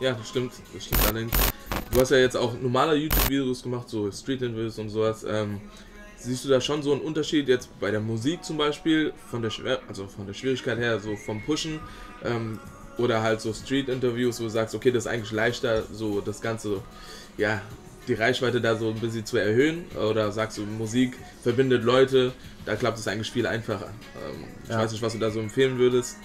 Ja, 0.00 0.12
das 0.12 0.28
stimmt. 0.28 0.52
Das 0.74 0.84
stimmt 0.84 1.06
allerdings. 1.06 1.32
Du 1.92 2.00
hast 2.00 2.10
ja 2.10 2.16
jetzt 2.18 2.36
auch 2.36 2.54
normale 2.60 2.96
YouTube-Videos 2.96 3.62
gemacht, 3.62 3.88
so 3.88 4.10
Street-Videos 4.10 4.78
und 4.78 4.88
sowas. 4.88 5.24
Ähm, 5.28 5.60
siehst 6.16 6.44
du 6.44 6.48
da 6.48 6.60
schon 6.60 6.82
so 6.82 6.92
einen 6.92 7.02
Unterschied 7.02 7.48
jetzt 7.48 7.68
bei 7.78 7.90
der 7.90 8.00
Musik 8.00 8.42
zum 8.44 8.56
Beispiel, 8.56 9.12
von 9.30 9.42
der, 9.42 9.50
Schwer 9.50 9.80
also 9.88 10.08
von 10.08 10.26
der 10.26 10.34
Schwierigkeit 10.34 10.78
her, 10.78 10.98
so 10.98 11.14
vom 11.16 11.42
Pushen 11.42 11.78
ähm, 12.24 12.58
oder 12.98 13.22
halt 13.22 13.40
so 13.40 13.52
Street-Interviews, 13.52 14.40
wo 14.40 14.44
du 14.44 14.50
sagst, 14.50 14.74
okay, 14.74 14.90
das 14.90 15.04
ist 15.04 15.10
eigentlich 15.10 15.32
leichter, 15.32 15.84
so 15.92 16.20
das 16.20 16.40
Ganze, 16.40 16.80
ja, 17.36 17.60
die 18.08 18.14
Reichweite 18.14 18.60
da 18.60 18.76
so 18.76 18.88
ein 18.88 18.98
bisschen 18.98 19.24
zu 19.24 19.36
erhöhen? 19.36 19.84
Oder 19.96 20.32
sagst 20.32 20.58
du, 20.58 20.62
Musik 20.62 21.16
verbindet 21.42 21.84
Leute, 21.84 22.32
da 22.64 22.74
klappt 22.74 22.98
es 22.98 23.06
eigentlich 23.06 23.30
viel 23.30 23.46
einfacher? 23.46 23.90
Ähm, 24.26 24.44
ich 24.64 24.70
Ja. 24.70 24.78
weiß 24.78 24.90
nicht, 24.92 25.02
was 25.02 25.12
du 25.12 25.18
da 25.20 25.30
so 25.30 25.38
empfehlen 25.38 25.78
würdest. 25.78 26.16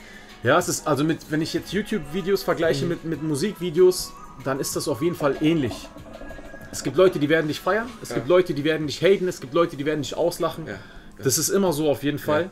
Ja, 0.48 0.58
es 0.58 0.70
ist 0.70 0.88
also 0.88 1.04
mit, 1.04 1.30
wenn 1.30 1.42
ich 1.42 1.54
jetzt 1.54 1.74
YouTube-Videos 1.74 2.42
vergleiche 2.42 2.86
mit, 2.86 3.04
mit 3.04 3.22
Musikvideos, 3.22 4.14
dann 4.46 4.62
ist 4.62 4.78
das 4.78 4.88
auf 4.88 5.02
jeden 5.02 5.18
Fall 5.18 5.36
ähnlich. 5.42 5.90
Es 6.72 6.84
gibt 6.84 6.96
Leute, 6.96 7.20
die 7.20 7.28
werden 7.28 7.50
dich 7.50 7.60
feiern, 7.60 7.88
es 8.02 8.10
Ja. 8.10 8.16
gibt 8.16 8.30
Leute, 8.30 8.54
die 8.54 8.64
werden 8.64 8.88
dich 8.88 9.02
haten, 9.02 9.28
es 9.28 9.42
gibt 9.42 9.54
Leute, 9.54 9.76
die 9.76 9.86
werden 9.86 10.02
dich 10.04 10.16
auslachen. 10.16 10.66
Ja. 10.66 10.76
Das 11.22 11.38
ist 11.38 11.50
immer 11.50 11.74
so 11.74 11.90
auf 11.90 12.02
jeden 12.02 12.18
Fall. 12.18 12.50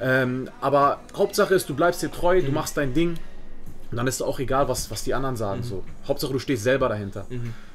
Ähm, 0.00 0.48
aber 0.60 1.00
Hauptsache 1.16 1.52
ist, 1.54 1.68
du 1.68 1.74
bleibst 1.74 2.00
dir 2.00 2.12
treu, 2.12 2.40
Mhm. 2.40 2.46
du 2.46 2.52
machst 2.52 2.76
dein 2.76 2.94
Ding. 2.94 3.16
Und 3.90 3.96
dann 3.96 4.06
ist 4.06 4.16
es 4.16 4.22
auch 4.22 4.38
egal, 4.38 4.68
was, 4.68 4.88
was 4.92 5.02
die 5.02 5.12
anderen 5.12 5.34
Mhm. 5.34 5.38
sagen. 5.38 5.62
So. 5.64 5.82
Hauptsache, 6.06 6.32
du 6.32 6.38
stehst 6.38 6.62
selber 6.62 6.88
dahinter. 6.88 7.26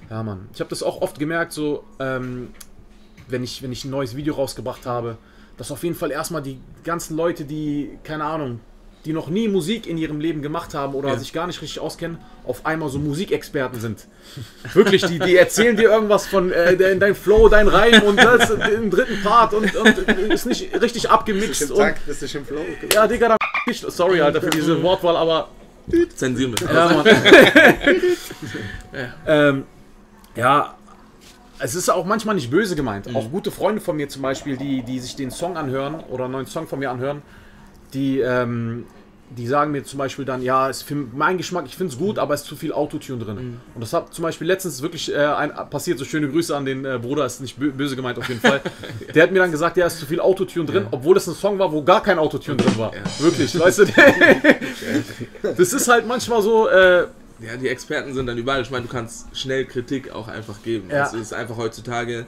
Ja, 0.09 0.23
Mann. 0.23 0.47
Ich 0.53 0.61
habe 0.61 0.69
das 0.69 0.81
auch 0.81 1.01
oft 1.01 1.19
gemerkt, 1.19 1.51
so, 1.51 1.83
ähm, 1.99 2.53
wenn, 3.27 3.43
ich, 3.43 3.61
wenn 3.63 3.73
ich 3.73 3.83
ein 3.83 3.91
neues 3.91 4.15
Video 4.15 4.35
rausgebracht 4.35 4.85
habe, 4.85 5.17
dass 5.57 5.71
auf 5.71 5.83
jeden 5.83 5.95
Fall 5.95 6.11
erstmal 6.11 6.41
die 6.41 6.57
ganzen 6.85 7.17
Leute, 7.17 7.43
die, 7.43 7.99
keine 8.05 8.23
Ahnung, 8.23 8.61
die 9.07 9.13
noch 9.13 9.29
nie 9.29 9.47
Musik 9.47 9.87
in 9.87 9.97
ihrem 9.97 10.19
Leben 10.19 10.41
gemacht 10.41 10.73
haben 10.73 10.93
oder 10.93 11.09
Ja. 11.09 11.17
sich 11.17 11.31
gar 11.31 11.47
nicht 11.47 11.61
richtig 11.61 11.79
auskennen, 11.79 12.17
auf 12.45 12.65
einmal 12.65 12.89
so 12.89 12.99
Musikexperten 12.99 13.79
sind. 13.79 14.05
Wirklich, 14.73 15.05
die, 15.05 15.17
die 15.17 15.37
erzählen 15.37 15.77
dir 15.77 15.89
irgendwas 15.89 16.27
von 16.27 16.51
äh, 16.51 16.75
dein, 16.75 16.99
dein 16.99 17.15
Flow, 17.15 17.47
dein 17.47 17.69
Reim 17.69 18.03
und 18.03 18.17
das 18.17 18.49
im 18.49 18.91
dritten 18.91 19.23
Part 19.23 19.53
und, 19.53 19.73
und 19.75 19.97
ist 19.97 20.45
nicht 20.45 20.79
richtig 20.81 21.09
abgemixt. 21.09 21.71
Und, 21.71 21.93
bist 22.05 22.21
du 22.21 22.37
im 22.37 22.45
Flow. 22.45 22.59
ja, 22.93 23.07
Digga, 23.07 23.29
dann 23.29 23.37
nicht. 23.65 23.89
Sorry, 23.89 24.19
Alter, 24.19 24.41
für 24.41 24.49
diese 24.49 24.83
Wortwahl, 24.83 25.15
aber 25.15 25.47
Zensieren 26.15 26.53
wir. 26.59 26.73
ja, 26.73 26.89
Mann. 26.93 27.05
ähm, 29.27 29.63
ja, 30.35 30.75
es 31.59 31.75
ist 31.75 31.89
auch 31.89 32.05
manchmal 32.05 32.35
nicht 32.35 32.51
böse 32.51 32.75
gemeint. 32.75 33.13
Auch 33.15 33.31
gute 33.31 33.51
Freunde 33.51 33.81
von 33.81 33.95
mir 33.95 34.09
zum 34.09 34.21
Beispiel, 34.21 34.57
die, 34.57 34.83
die 34.83 34.99
sich 34.99 35.15
den 35.15 35.31
Song 35.31 35.57
anhören 35.57 35.95
oder 36.09 36.25
einen 36.25 36.33
neuen 36.33 36.45
Song 36.45 36.67
von 36.67 36.79
mir 36.79 36.91
anhören, 36.91 37.21
die, 37.93 38.19
ähm, 38.19 38.85
die 39.29 39.45
sagen 39.45 39.71
mir 39.71 39.83
zum 39.83 39.99
Beispiel 39.99 40.23
dann, 40.23 40.41
ja, 40.41 40.69
ist 40.69 40.83
für 40.83 40.95
meinen 40.95 41.37
Geschmack, 41.37 41.65
ich 41.67 41.75
finde 41.75 41.91
es 41.91 41.99
gut, 41.99 42.17
aber 42.17 42.33
es 42.33 42.41
ist 42.41 42.47
zu 42.47 42.55
viel 42.55 42.71
Autotune 42.71 43.23
drin. 43.23 43.59
Und 43.75 43.81
das 43.81 43.91
hat 43.91 44.13
zum 44.13 44.23
Beispiel 44.23 44.47
letztens 44.47 44.81
wirklich 44.81 45.13
äh, 45.13 45.17
ein, 45.17 45.51
passiert, 45.69 45.99
so 45.99 46.05
schöne 46.05 46.29
Grüße 46.29 46.55
an 46.55 46.63
den 46.63 46.85
äh, 46.85 46.97
Bruder, 47.01 47.25
ist 47.25 47.41
nicht 47.41 47.57
bö 47.59 47.71
böse 47.71 47.97
gemeint 47.97 48.17
auf 48.17 48.29
jeden 48.29 48.39
Fall. 48.39 48.61
Der 49.13 49.23
hat 49.23 49.31
mir 49.31 49.39
dann 49.39 49.51
gesagt, 49.51 49.75
ja, 49.75 49.85
ist 49.85 49.99
zu 49.99 50.05
viel 50.05 50.21
Autotune 50.21 50.65
drin, 50.65 50.87
obwohl 50.91 51.17
es 51.17 51.27
ein 51.27 51.35
Song 51.35 51.59
war, 51.59 51.71
wo 51.71 51.83
gar 51.83 52.01
kein 52.01 52.19
Autotune 52.19 52.55
drin 52.57 52.77
war. 52.77 52.93
Wirklich, 53.19 53.59
weißt 53.59 53.79
du? 53.79 53.85
das 55.41 55.73
ist 55.73 55.87
halt 55.87 56.07
manchmal 56.07 56.41
so, 56.41 56.69
äh, 56.69 57.01
Ja, 57.41 57.57
die 57.61 57.67
Experten 57.67 58.13
sind 58.13 58.27
dann 58.27 58.37
überall. 58.37 58.61
Ich 58.61 58.71
meine, 58.71 58.85
du 58.85 58.91
kannst 58.91 59.35
schnell 59.37 59.65
Kritik 59.65 60.09
auch 60.11 60.27
einfach 60.29 60.61
geben. 60.63 60.89
Ja. 60.89 61.05
Es 61.05 61.13
ist 61.13 61.33
einfach 61.33 61.57
heutzutage, 61.57 62.25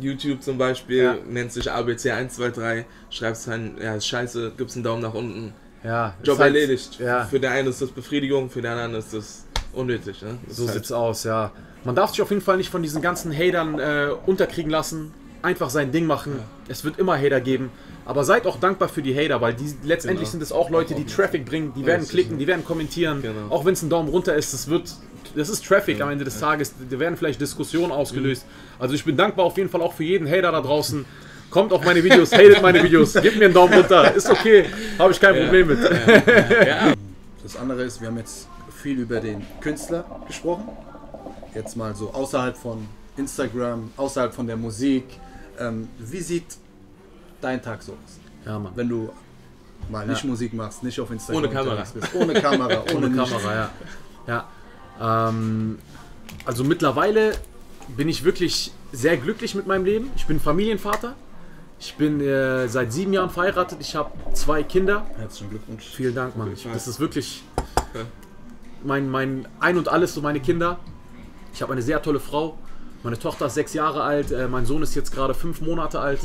YouTube 0.00 0.42
zum 0.42 0.58
Beispiel, 0.58 1.04
Ja. 1.04 1.16
nennt 1.28 1.52
sich 1.52 1.70
ABC 1.70 2.10
123, 2.10 2.84
schreibst 3.10 3.46
rein, 3.48 3.76
ja, 3.80 3.94
ist 3.94 4.06
scheiße, 4.08 4.52
gibst 4.56 4.76
einen 4.76 4.82
Daumen 4.84 5.02
nach 5.02 5.14
unten. 5.14 5.52
Ja, 5.84 6.14
Job 6.22 6.38
halt- 6.38 6.54
erledigt. 6.54 6.98
Ja, 6.98 7.24
Für 7.24 7.38
den 7.38 7.50
einen 7.50 7.68
ist 7.68 7.82
das 7.82 7.90
Befriedigung, 7.90 8.48
für 8.50 8.62
den 8.62 8.70
anderen 8.72 8.94
ist 8.94 9.12
das 9.12 9.44
unnötig. 9.72 10.22
Ne? 10.22 10.38
Das 10.46 10.56
so 10.56 10.64
ist 10.64 10.72
sieht's 10.72 10.92
aus, 10.92 11.24
ja. 11.24 11.52
Man 11.84 11.94
darf 11.94 12.10
sich 12.10 12.22
auf 12.22 12.30
jeden 12.30 12.40
Fall 12.42 12.56
nicht 12.56 12.70
von 12.70 12.82
diesen 12.82 13.02
ganzen 13.02 13.36
Hatern 13.36 13.78
äh, 13.78 14.08
unterkriegen 14.26 14.70
lassen. 14.70 15.12
Einfach 15.42 15.68
sein 15.68 15.92
Ding 15.92 16.06
machen. 16.06 16.38
Es 16.68 16.84
wird 16.84 16.98
immer 16.98 17.18
Hater 17.20 17.40
geben. 17.42 17.70
Aber 18.06 18.24
seid 18.24 18.46
auch 18.46 18.58
dankbar 18.58 18.88
für 18.88 19.02
die 19.02 19.14
Hater, 19.14 19.42
weil 19.42 19.52
die 19.52 19.74
letztendlich 19.82 20.20
Genau. 20.28 20.30
sind 20.32 20.42
es 20.42 20.52
auch 20.52 20.70
Leute, 20.70 20.94
die 20.94 21.04
Traffic 21.04 21.44
bringen, 21.44 21.72
die 21.76 21.84
werden 21.84 22.08
klicken, 22.08 22.38
die 22.38 22.46
werden 22.46 22.64
kommentieren. 22.64 23.20
Genau. 23.20 23.48
Auch 23.50 23.64
wenn 23.66 23.74
es 23.74 23.82
ein 23.82 23.90
Daumen 23.90 24.08
runter 24.08 24.34
ist, 24.34 24.54
das 24.54 24.68
wird. 24.68 24.94
Das 25.36 25.48
ist 25.48 25.66
Traffic 25.66 26.00
am 26.00 26.10
Ende 26.10 26.24
des 26.24 26.38
Tages. 26.38 26.74
Da 26.90 26.98
werden 26.98 27.16
vielleicht 27.16 27.40
Diskussionen 27.40 27.92
ausgelöst. 27.92 28.46
Also 28.78 28.94
ich 28.94 29.04
bin 29.04 29.16
dankbar 29.16 29.44
auf 29.46 29.56
jeden 29.58 29.68
Fall 29.68 29.82
auch 29.82 29.92
für 29.92 30.04
jeden 30.04 30.28
Hater 30.28 30.52
da 30.52 30.60
draußen. 30.60 31.04
Kommt 31.54 31.72
auf 31.72 31.84
meine 31.84 32.02
Videos, 32.02 32.32
hatet 32.32 32.60
meine 32.62 32.82
Videos, 32.82 33.12
gebt 33.12 33.38
mir 33.38 33.44
einen 33.44 33.54
Daumen 33.54 33.74
runter. 33.74 34.12
Ist 34.12 34.28
okay, 34.28 34.64
habe 34.98 35.12
ich 35.12 35.20
kein 35.20 35.34
Problem 35.36 35.68
mit. 35.68 35.78
Das 37.44 37.56
andere 37.56 37.82
ist, 37.82 38.00
wir 38.00 38.08
haben 38.08 38.16
jetzt 38.16 38.48
viel 38.82 38.98
über 38.98 39.20
den 39.20 39.46
Künstler 39.60 40.04
gesprochen. 40.26 40.66
Jetzt 41.54 41.76
mal 41.76 41.94
so 41.94 42.10
außerhalb 42.12 42.56
von 42.56 42.88
Instagram, 43.16 43.92
außerhalb 43.96 44.34
von 44.34 44.48
der 44.48 44.56
Musik. 44.56 45.04
Ähm, 45.60 45.88
wie 45.98 46.20
sieht 46.20 46.56
dein 47.40 47.62
Tag 47.62 47.82
so 47.84 47.92
aus? 47.92 47.98
Ja, 48.46 48.58
Mann. 48.58 48.72
Wenn 48.74 48.88
du 48.88 49.10
mal 49.90 50.06
nicht 50.06 50.24
Ja. 50.24 50.30
Musik 50.30 50.54
machst, 50.54 50.82
nicht 50.82 50.98
auf 50.98 51.10
Instagram 51.12 51.44
Ohne 51.44 51.52
Kamera. 51.52 51.84
bist. 51.94 52.14
Ohne 52.14 52.34
Kamera, 52.34 52.82
ohne, 52.96 53.06
Ohne. 53.06 53.16
Kamera, 53.16 53.54
ja. 54.26 54.44
ja. 54.98 55.28
Ähm, 55.28 55.78
also 56.46 56.64
mittlerweile 56.64 57.34
bin 57.96 58.08
ich 58.08 58.24
wirklich 58.24 58.72
sehr 58.90 59.18
glücklich 59.18 59.54
mit 59.54 59.68
meinem 59.68 59.84
Leben. 59.84 60.10
Ich 60.16 60.26
bin 60.26 60.40
Familienvater. 60.40 61.14
Ich 61.78 61.94
bin 61.96 62.20
äh, 62.20 62.66
seit 62.68 62.92
sieben 62.92 63.12
Jahren 63.12 63.30
verheiratet. 63.30 63.78
Ich 63.80 63.94
habe 63.94 64.10
zwei 64.32 64.62
Kinder. 64.62 65.06
Herzlichen 65.18 65.50
Glückwunsch. 65.50 65.84
Vielen 65.84 66.14
Dank, 66.14 66.36
Mann. 66.36 66.52
Ich, 66.52 66.64
Ja. 66.64 66.72
das 66.72 66.88
ist 66.88 67.00
wirklich 67.00 67.42
mein, 68.82 69.10
mein 69.10 69.46
Ein 69.60 69.76
und 69.78 69.88
Alles, 69.88 70.14
so 70.14 70.20
meine 70.22 70.40
Kinder. 70.40 70.78
Ich 71.52 71.62
habe 71.62 71.72
eine 71.72 71.82
sehr 71.82 72.00
tolle 72.02 72.20
Frau. 72.20 72.56
Meine 73.02 73.18
Tochter 73.18 73.46
ist 73.46 73.54
sechs 73.54 73.74
Jahre 73.74 74.02
alt. 74.02 74.30
Äh, 74.30 74.48
mein 74.48 74.64
Sohn 74.66 74.82
ist 74.82 74.94
jetzt 74.94 75.12
gerade 75.12 75.34
fünf 75.34 75.60
Monate 75.60 76.00
alt. 76.00 76.20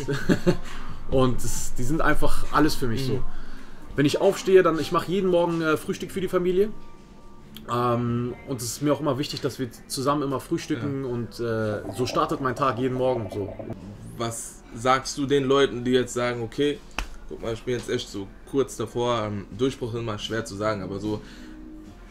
und 1.12 1.44
das, 1.44 1.74
die 1.76 1.84
sind 1.84 2.02
einfach 2.02 2.46
alles 2.54 2.76
für 2.76 2.88
mich 2.88 3.06
so. 3.06 3.22
Wenn 3.96 4.06
ich 4.06 4.22
aufstehe, 4.22 4.64
dann 4.64 4.80
ich 4.80 4.92
mache 4.94 5.12
jeden 5.12 5.30
Morgen 5.30 5.62
äh, 5.62 5.76
Frühstück 5.76 6.12
für 6.12 6.22
die 6.22 6.30
Familie. 6.30 6.70
Ähm, 7.70 8.34
und 8.48 8.62
es 8.62 8.68
ist 8.68 8.82
mir 8.82 8.94
auch 8.94 9.02
immer 9.02 9.18
wichtig, 9.18 9.42
dass 9.42 9.60
wir 9.60 9.70
zusammen 9.88 10.24
immer 10.24 10.40
frühstücken 10.40 11.04
und 11.04 11.40
äh, 11.40 11.82
so 11.96 12.06
startet 12.06 12.40
mein 12.40 12.56
Tag 12.56 12.80
jeden 12.80 12.96
Morgen 12.98 13.30
so. 13.34 13.54
Was 14.18 14.59
sagst 14.76 15.18
du 15.18 15.26
den 15.26 15.46
Leuten, 15.46 15.84
die 15.84 15.92
jetzt 15.92 16.14
sagen, 16.14 16.42
okay, 16.42 16.80
guck 17.28 17.42
mal, 17.42 17.54
ich 17.54 17.64
bin 17.64 17.76
jetzt 17.76 17.90
echt 17.90 18.10
so 18.10 18.28
kurz 18.50 18.76
davor, 18.78 19.24
ähm, 19.26 19.46
Durchbruch 19.58 19.94
ist 19.94 20.00
immer 20.00 20.18
schwer 20.18 20.46
zu 20.46 20.56
sagen, 20.56 20.82
aber 20.82 21.00
so, 21.00 21.22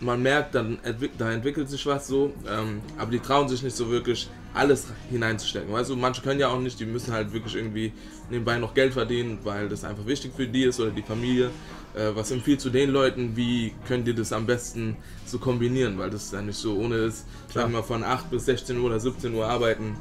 man 0.01 0.23
merkt, 0.23 0.55
dann 0.55 0.79
entwick 0.85 1.13
da 1.19 1.33
entwickelt 1.33 1.69
sich 1.69 1.85
was 1.87 2.07
so, 2.07 2.33
ähm, 2.49 2.81
aber 2.97 3.11
die 3.11 3.19
trauen 3.19 3.49
sich 3.49 3.63
nicht 3.63 3.77
so 3.77 3.91
wirklich 3.91 4.29
alles 4.55 4.87
hineinzustecken. 5.11 5.73
Weißt 5.73 5.91
du, 5.91 5.97
manche 5.97 6.23
können 6.23 6.41
ja 6.41 6.49
auch 6.49 6.61
nicht, 6.61 6.79
die 6.81 6.87
müssen 6.87 7.13
halt 7.13 7.33
wirklich 7.33 7.55
irgendwie 7.55 7.93
nebenbei 8.31 8.59
noch 8.59 8.75
Geld 8.75 8.93
verdienen, 8.93 9.39
weil 9.45 9.69
das 9.69 9.85
einfach 9.85 10.07
wichtig 10.07 10.33
für 10.37 10.47
die 10.47 10.65
ist 10.65 10.81
oder 10.81 10.91
die 10.91 11.03
Familie. 11.03 11.51
Äh, 11.95 12.15
was 12.15 12.31
empfiehlst 12.31 12.65
du 12.65 12.71
den 12.71 12.91
Leuten, 12.91 13.37
wie 13.37 13.73
könnt 13.87 14.07
ihr 14.07 14.15
das 14.15 14.33
am 14.33 14.47
besten 14.47 14.97
so 15.27 15.39
kombinieren, 15.39 15.99
weil 15.99 16.11
das 16.11 16.25
ist 16.25 16.33
ja 16.33 16.43
nicht 16.43 16.59
so 16.59 16.77
ohne 16.77 16.97
ist, 16.97 17.27
sagen 17.53 17.73
wir 17.73 17.79
mal 17.79 17.83
von 17.83 18.05
8 18.05 18.31
bis 18.31 18.45
16 18.47 18.79
Uhr 18.79 18.85
oder 18.87 19.01
17 19.01 19.35
Uhr 19.35 19.47
arbeiten, 19.47 19.97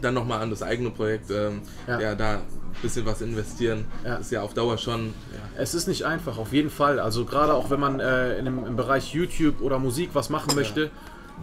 dann 0.00 0.14
nochmal 0.14 0.40
an 0.40 0.50
das 0.50 0.62
eigene 0.62 0.90
Projekt, 0.90 1.30
ähm, 1.30 1.62
ja. 1.86 2.00
Ja. 2.00 2.14
da 2.14 2.34
ein 2.36 2.40
bisschen 2.82 3.04
was 3.04 3.20
investieren, 3.20 3.84
Ja. 4.04 4.16
ist 4.16 4.30
ja 4.32 4.42
auf 4.42 4.54
Dauer 4.54 4.78
schon, 4.78 5.12
Es 5.56 5.74
ist 5.74 5.86
nicht 5.88 6.04
einfach, 6.04 6.38
auf 6.38 6.52
jeden 6.52 6.70
Fall. 6.70 6.98
Also 7.00 7.24
gerade 7.24 7.54
auch 7.54 7.70
wenn 7.70 7.80
man 7.80 8.00
äh, 8.00 8.38
in 8.38 8.44
dem, 8.46 8.64
im 8.64 8.76
Bereich 8.76 9.12
YouTube 9.12 9.60
oder 9.60 9.78
Musik 9.78 10.10
was 10.14 10.30
machen 10.30 10.54
möchte, 10.54 10.90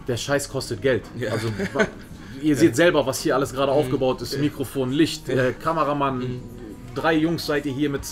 der 0.06 0.16
Scheiß 0.16 0.48
kostet 0.48 0.82
Geld. 0.82 1.04
Ja. 1.16 1.30
Also 1.32 1.48
ihr 2.42 2.56
seht 2.56 2.74
selber, 2.76 3.06
was 3.06 3.20
hier 3.20 3.34
alles 3.34 3.52
gerade 3.52 3.72
aufgebaut 3.72 4.22
ist. 4.22 4.38
Mikrofon, 4.38 4.90
Licht, 4.92 5.28
äh, 5.28 5.52
Kameramann, 5.52 6.40
drei 6.94 7.14
Jungs 7.14 7.46
seid 7.46 7.66
ihr 7.66 7.72
hier 7.72 7.90
mit, 7.90 8.02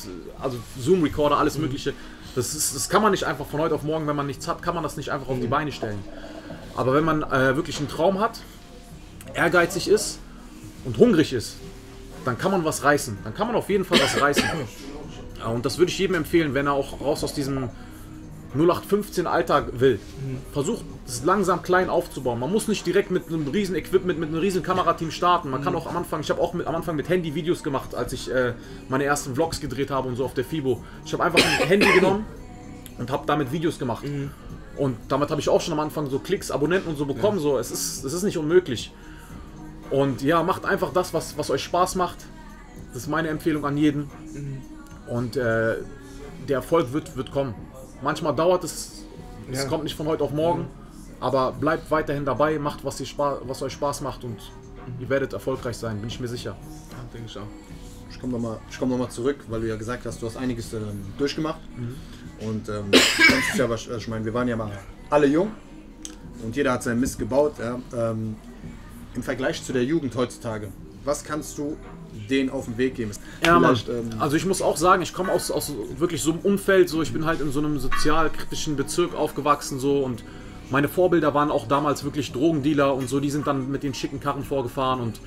also 0.41 0.59
Zoom-Recorder, 0.79 1.39
alles 1.39 1.59
mögliche. 1.59 1.93
Das, 2.35 2.55
ist, 2.55 2.77
das 2.77 2.89
kann 2.89 3.03
man 3.03 3.13
nicht 3.13 3.25
einfach 3.25 3.47
von 3.47 3.61
heute 3.61 3.75
auf 3.75 3.83
morgen, 3.83 4.07
wenn 4.07 4.17
man 4.17 4.27
nichts 4.27 4.47
hat, 4.47 4.63
kann 4.63 4.75
man 4.75 4.83
das 4.83 4.97
nicht 4.97 5.11
einfach 5.11 5.29
auf 5.29 5.41
die 5.41 5.47
Beine 5.47 5.73
stellen. 5.73 5.99
Aber 6.77 6.93
wenn 6.93 7.05
man 7.05 7.23
äh, 7.23 7.57
wirklich 7.57 7.79
einen 7.79 7.89
Traum 7.89 8.21
hat, 8.21 8.41
ehrgeizig 9.35 9.89
ist 9.89 10.19
und 10.87 10.97
hungrig 10.97 11.33
ist, 11.33 11.57
dann 12.25 12.39
kann 12.39 12.51
man 12.51 12.65
was 12.65 12.83
reißen. 12.83 13.19
Dann 13.25 13.35
kann 13.35 13.47
man 13.47 13.57
auf 13.57 13.69
jeden 13.69 13.85
Fall 13.85 13.99
was 14.01 14.21
reißen. 14.21 14.45
Ja, 15.39 15.49
und 15.49 15.67
das 15.67 15.79
würde 15.79 15.91
ich 15.91 15.99
jedem 15.99 16.17
empfehlen, 16.17 16.55
wenn 16.55 16.67
er 16.67 16.73
auch 16.73 17.01
raus 17.01 17.23
aus 17.23 17.35
diesem 17.35 17.69
0815 18.55 19.27
Alltag 19.27 19.81
will. 19.81 20.01
Versucht 20.53 20.85
es 21.07 21.25
langsam 21.25 21.63
klein 21.63 21.91
aufzubauen. 21.91 22.41
Man 22.41 22.51
muss 22.51 22.69
nicht 22.69 22.87
direkt 22.87 23.11
mit 23.11 23.29
einem 23.29 23.49
riesen 23.49 23.77
Equipment, 23.77 24.19
mit 24.19 24.31
einem 24.31 24.39
riesen 24.39 24.63
Kamerateam 24.63 25.11
starten. 25.11 25.51
Man 25.51 25.63
kann 25.63 25.75
auch 25.75 25.87
am 25.87 25.97
Anfang, 25.97 26.21
ich 26.21 26.31
habe 26.31 26.41
auch 26.41 26.55
mit, 26.55 26.67
am 26.67 26.75
Anfang 26.75 26.97
mit 26.97 27.09
Handy 27.09 27.35
Videos 27.35 27.63
gemacht, 27.63 27.95
als 27.95 28.13
ich 28.13 28.33
äh, 28.33 28.55
meine 28.89 29.05
ersten 29.05 29.35
Vlogs 29.35 29.61
gedreht 29.61 29.91
habe 29.91 30.09
und 30.09 30.17
so 30.17 30.25
auf 30.25 30.35
der 30.35 30.45
FIBO. 30.45 30.83
Ich 31.05 31.13
habe 31.13 31.25
einfach 31.25 31.39
ein 31.39 31.69
Handy 31.69 31.93
genommen 31.93 32.25
und 32.99 33.11
habe 33.11 33.25
damit 33.27 33.53
Videos 33.53 33.79
gemacht. 33.79 34.05
Und 34.77 34.97
damit 35.09 35.31
habe 35.31 35.41
ich 35.41 35.49
auch 35.49 35.61
schon 35.61 35.73
am 35.75 35.81
Anfang 35.81 36.09
so 36.09 36.19
Klicks, 36.19 36.51
Abonnenten 36.51 36.89
und 36.89 36.97
so 36.97 37.05
bekommen. 37.05 37.39
So, 37.39 37.59
es 37.59 37.71
ist, 37.71 38.05
es 38.05 38.13
ist 38.13 38.23
nicht 38.23 38.39
unmöglich. 38.39 38.93
Und 39.91 40.23
ja, 40.23 40.43
macht 40.43 40.65
einfach 40.65 40.93
das, 40.93 41.15
was, 41.15 41.37
was 41.39 41.51
euch 41.51 41.63
Spaß 41.65 41.95
macht. 41.95 42.19
Das 42.93 43.03
ist 43.03 43.09
meine 43.09 43.29
Empfehlung 43.29 43.65
an 43.65 43.77
jeden. 43.77 44.11
Und 45.09 45.37
äh, 45.37 45.77
der 46.49 46.57
Erfolg 46.57 46.93
wird, 46.93 47.17
wird 47.17 47.31
kommen. 47.31 47.55
Manchmal 48.03 48.35
dauert 48.35 48.65
es 48.65 49.05
Es 49.51 49.63
Ja. 49.63 49.69
kommt 49.69 49.85
nicht 49.85 49.95
von 49.97 50.07
heute 50.07 50.25
auf 50.25 50.33
morgen, 50.33 50.67
aber 51.21 51.53
bleibt 51.53 51.91
weiterhin 51.91 52.25
dabei, 52.25 52.59
macht, 52.59 52.85
was, 52.85 53.05
Spaß, 53.07 53.39
was 53.47 53.63
euch 53.63 53.73
Spaß 53.75 54.01
macht 54.01 54.25
und 54.25 54.37
ihr 55.01 55.09
werdet 55.09 55.33
erfolgreich 55.33 55.77
sein, 55.77 55.99
bin 56.01 56.09
ich 56.09 56.19
mir 56.21 56.29
sicher. 56.29 56.57
Ja, 56.91 56.97
denke 57.13 57.29
ich 57.29 57.39
auch. 57.39 57.47
Ich 58.11 58.21
komme 58.21 58.33
nochmal 58.33 58.59
komm 58.79 58.89
noch 58.91 58.99
mal 58.99 59.09
zurück, 59.09 59.37
weil 59.49 59.61
du 59.61 59.69
ja 59.69 59.77
gesagt 59.77 60.05
hast, 60.07 60.21
du 60.21 60.27
hast 60.27 60.37
einiges 60.37 60.73
ähm, 60.73 61.05
durchgemacht. 61.19 61.61
Und 62.41 62.69
ähm, 62.69 62.87
ja, 63.57 63.67
wahrsch- 63.67 63.95
ich 63.97 64.09
meine, 64.09 64.25
wir 64.25 64.35
waren 64.35 64.49
ja 64.49 64.57
mal 64.57 64.71
alle 65.11 65.27
jung 65.27 65.51
und 66.43 66.55
jeder 66.57 66.73
hat 66.73 66.83
seinen 66.83 67.01
Mist 67.01 67.19
gebaut. 67.19 67.55
Ja. 67.59 67.79
Ähm, 68.11 68.37
Im 69.17 69.23
Vergleich 69.23 69.65
zu 69.65 69.73
der 69.73 69.85
Jugend 69.85 70.15
heutzutage, 70.15 70.69
was 71.05 71.25
kannst 71.25 71.59
du 71.59 71.77
denen 72.31 72.51
auf 72.51 72.67
den 72.67 72.79
Weg 72.79 72.95
geben? 72.95 73.11
Ja, 73.45 73.59
Mann. 73.59 73.77
Ähm, 73.89 74.11
Also 74.19 74.37
ich 74.37 74.47
muss 74.47 74.63
auch 74.63 74.77
sagen, 74.77 75.03
ich 75.03 75.13
komme 75.13 75.33
aus, 75.33 75.51
aus 75.51 75.73
wirklich 75.99 76.23
so 76.23 76.33
einem 76.33 76.41
Umfeld, 76.41 76.89
so 76.89 77.03
ich 77.03 77.13
bin 77.13 77.25
halt 77.25 77.41
in 77.41 77.51
so 77.51 77.61
einem 77.61 77.79
sozialkritischen 77.79 78.77
Bezirk 78.77 79.15
aufgewachsen 79.15 79.79
so 79.79 80.01
und 80.01 80.23
meine 80.71 80.89
Vorbilder 80.89 81.33
waren 81.33 81.51
auch 81.51 81.67
damals 81.67 82.05
wirklich 82.05 82.33
Drogendealer 82.33 82.95
und 82.95 83.09
so, 83.09 83.21
die 83.21 83.31
sind 83.31 83.47
dann 83.47 83.71
mit 83.71 83.83
den 83.83 83.95
schicken 83.95 84.21
Karren 84.21 84.45
vorgefahren 84.45 85.01
und 85.01 85.21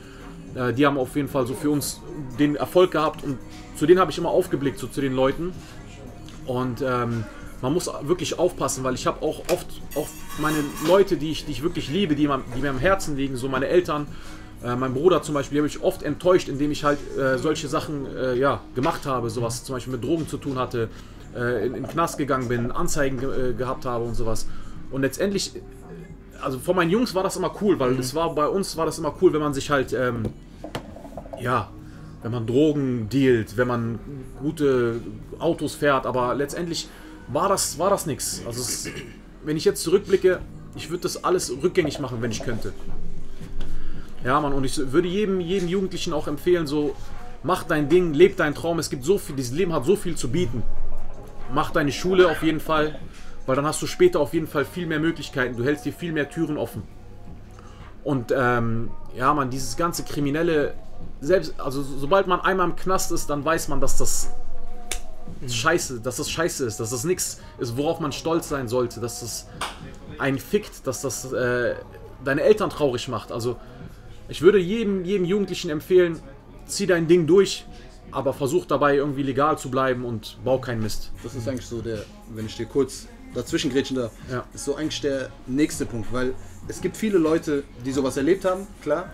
äh, 0.56 0.74
die 0.74 0.86
haben 0.86 0.98
auf 0.98 1.16
jeden 1.16 1.30
Fall 1.30 1.48
so 1.48 1.54
für 1.54 1.70
uns 1.70 2.02
den 2.38 2.56
Erfolg 2.56 2.92
gehabt 2.92 3.24
und 3.24 3.38
zu 3.76 3.86
denen 3.86 4.00
habe 4.00 4.12
ich 4.12 4.18
immer 4.18 4.30
aufgeblickt, 4.30 4.78
so 4.78 4.88
zu 4.88 5.02
den 5.02 5.14
Leuten. 5.14 5.54
Und 6.46 6.82
ähm, 6.82 7.24
man 7.62 7.74
muss 7.74 7.90
wirklich 8.04 8.40
aufpassen, 8.40 8.84
weil 8.84 8.94
ich 8.96 9.06
habe 9.08 9.22
auch 9.22 9.40
oft, 9.52 9.68
oft 9.96 10.14
meine 10.40 10.58
Leute, 10.88 11.18
die 11.18 11.32
ich, 11.32 11.46
die 11.46 11.52
ich 11.52 11.64
wirklich 11.64 11.90
liebe, 11.90 12.16
die, 12.16 12.28
mir- 12.28 12.42
die 12.56 12.62
mir 12.62 12.70
am 12.70 12.80
Herzen 12.80 13.18
liegen, 13.18 13.36
so 13.36 13.50
meine 13.50 13.68
Eltern, 13.68 14.08
äh, 14.64 14.76
mein 14.76 14.94
Bruder 14.94 15.22
zum 15.22 15.34
Beispiel, 15.36 15.56
die 15.56 15.60
habe 15.60 15.68
ich 15.68 15.82
oft 15.82 16.04
enttäuscht, 16.04 16.48
indem 16.50 16.72
ich 16.72 16.84
halt 16.84 17.00
äh, 17.18 17.38
solche 17.38 17.68
Sachen 17.68 18.06
äh, 18.16 18.36
ja, 18.36 18.62
gemacht 18.76 19.06
habe, 19.06 19.30
sowas 19.30 19.64
zum 19.64 19.76
Beispiel 19.76 19.94
mit 19.94 20.04
Drogen 20.04 20.28
zu 20.28 20.38
tun 20.38 20.58
hatte, 20.58 20.90
äh, 21.36 21.66
in, 21.68 21.76
in 21.76 21.84
den 21.84 21.88
Knast 21.92 22.18
gegangen 22.18 22.48
bin, 22.48 22.72
Anzeigen 22.72 23.20
ge 23.20 23.52
äh, 23.52 23.54
gehabt 23.54 23.86
habe 23.86 24.06
und 24.06 24.16
sowas. 24.16 24.48
Und 24.92 25.02
letztendlich, 25.02 25.54
also 26.42 26.60
von 26.60 26.76
meinen 26.76 26.90
Jungs 26.92 27.14
war 27.14 27.24
das 27.24 27.36
immer 27.38 27.54
cool, 27.62 27.80
weil 27.80 28.00
es 28.00 28.16
war 28.16 28.34
bei 28.36 28.48
uns 28.48 28.76
war 28.78 28.86
das 28.86 28.98
immer 29.00 29.14
cool, 29.22 29.34
wenn 29.34 29.42
man 29.42 29.54
sich 29.54 29.70
halt 29.70 29.94
ähm, 29.94 30.24
ja, 31.42 31.70
wenn 32.22 32.32
man 32.32 32.46
Drogen 32.48 33.08
dealt, 33.10 33.56
wenn 33.56 33.68
man 33.68 34.00
gute 34.42 35.00
Autos 35.40 35.76
fährt, 35.76 36.06
aber 36.06 36.36
letztendlich 36.36 36.90
war 37.32 37.50
das, 37.50 37.78
war 37.80 37.90
das 37.90 38.06
nichts. 38.06 38.42
Also 38.46 38.62
es, 38.62 38.90
wenn 39.44 39.58
ich 39.58 39.66
jetzt 39.66 39.84
zurückblicke, 39.84 40.40
ich 40.76 40.90
würde 40.90 41.04
das 41.04 41.24
alles 41.24 41.52
rückgängig 41.64 42.00
machen, 42.00 42.22
wenn 42.22 42.32
ich 42.32 42.42
könnte. 42.44 42.74
Ja, 44.24 44.40
Mann, 44.42 44.54
und 44.54 44.64
ich 44.64 44.78
würde 44.92 45.08
jedem, 45.08 45.40
jedem 45.40 45.70
Jugendlichen 45.70 46.12
auch 46.14 46.28
empfehlen, 46.28 46.68
so, 46.68 46.96
mach 47.44 47.64
dein 47.64 47.88
Ding, 47.90 48.14
leb 48.14 48.36
deinen 48.38 48.54
Traum. 48.54 48.80
Es 48.80 48.90
gibt 48.90 49.04
so 49.06 49.18
viel, 49.18 49.36
dieses 49.36 49.54
Leben 49.54 49.74
hat 49.74 49.86
so 49.86 49.96
viel 49.96 50.16
zu 50.16 50.30
bieten. 50.30 50.62
Mach 51.54 51.72
deine 51.72 51.92
Schule 51.92 52.30
auf 52.30 52.44
jeden 52.44 52.60
Fall, 52.60 53.00
weil 53.46 53.56
dann 53.56 53.66
hast 53.66 53.82
du 53.82 53.88
später 53.88 54.20
auf 54.20 54.34
jeden 54.34 54.48
Fall 54.48 54.66
viel 54.66 54.86
mehr 54.86 55.00
Möglichkeiten. 55.00 55.56
Du 55.56 55.64
hältst 55.64 55.86
dir 55.86 55.94
viel 55.94 56.12
mehr 56.12 56.30
Türen 56.30 56.58
offen. 56.58 56.84
Und 58.04 58.34
ähm, 58.36 58.92
ja, 59.16 59.34
man, 59.34 59.50
dieses 59.50 59.76
ganze 59.78 60.04
kriminelle, 60.04 60.74
selbst, 61.22 61.60
also 61.60 61.82
so- 61.82 61.98
sobald 61.98 62.28
man 62.28 62.42
einmal 62.42 62.70
im 62.70 62.76
Knast 62.76 63.12
ist, 63.12 63.30
dann 63.30 63.44
weiß 63.44 63.68
man, 63.70 63.82
dass 63.82 63.98
das 63.98 64.32
scheiße, 65.48 66.02
dass 66.02 66.18
das 66.18 66.30
scheiße 66.30 66.66
ist, 66.66 66.80
dass 66.80 66.90
das 66.92 67.04
nichts 67.04 67.40
ist, 67.60 67.78
worauf 67.78 68.00
man 68.00 68.12
stolz 68.12 68.50
sein 68.50 68.68
sollte, 68.68 69.00
dass 69.00 69.22
das 69.22 69.48
einen 70.18 70.38
fickt, 70.40 70.86
dass 70.88 71.02
das 71.02 71.32
äh, 71.32 71.76
deine 72.24 72.42
Eltern 72.42 72.70
traurig 72.70 73.08
macht. 73.08 73.32
Also 73.32 73.58
ich 74.28 74.42
würde 74.42 74.60
jedem, 74.60 75.06
jedem 75.06 75.26
Jugendlichen 75.26 75.70
empfehlen, 75.70 76.20
zieh 76.68 76.86
dein 76.86 77.08
Ding 77.08 77.26
durch, 77.28 77.66
aber 78.12 78.34
versuch 78.34 78.66
dabei 78.66 78.96
irgendwie 78.96 79.24
legal 79.24 79.58
zu 79.58 79.70
bleiben 79.72 80.04
und 80.06 80.38
bau 80.44 80.60
keinen 80.60 80.82
Mist. 80.84 81.12
Das 81.24 81.36
ist 81.36 81.48
eigentlich 81.48 81.66
so 81.68 81.82
der, 81.82 82.00
wenn 82.34 82.46
ich 82.46 82.56
dir 82.58 82.66
kurz 82.66 83.08
dazwischen 83.34 83.72
grätschen 83.72 83.96
darf, 83.98 84.12
Ja. 84.32 84.44
ist 84.54 84.66
so 84.66 84.76
eigentlich 84.76 85.02
der 85.02 85.30
nächste 85.48 85.86
Punkt, 85.86 86.12
weil 86.12 86.34
es 86.68 86.82
gibt 86.82 86.98
viele 86.98 87.18
Leute, 87.20 87.64
die 87.86 87.92
sowas 87.92 88.18
erlebt 88.18 88.44
haben, 88.46 88.66
klar, 88.82 89.10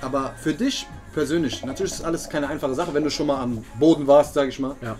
aber 0.00 0.34
für 0.42 0.52
dich 0.52 0.86
persönlich, 1.14 1.64
natürlich 1.64 1.92
ist 1.92 2.04
alles 2.04 2.28
keine 2.28 2.48
einfache 2.48 2.74
Sache, 2.74 2.92
wenn 2.92 3.04
du 3.04 3.10
schon 3.10 3.28
mal 3.28 3.40
am 3.40 3.64
Boden 3.78 4.06
warst, 4.08 4.34
sag 4.34 4.48
ich 4.48 4.58
mal. 4.58 4.74
Ja. 4.82 4.96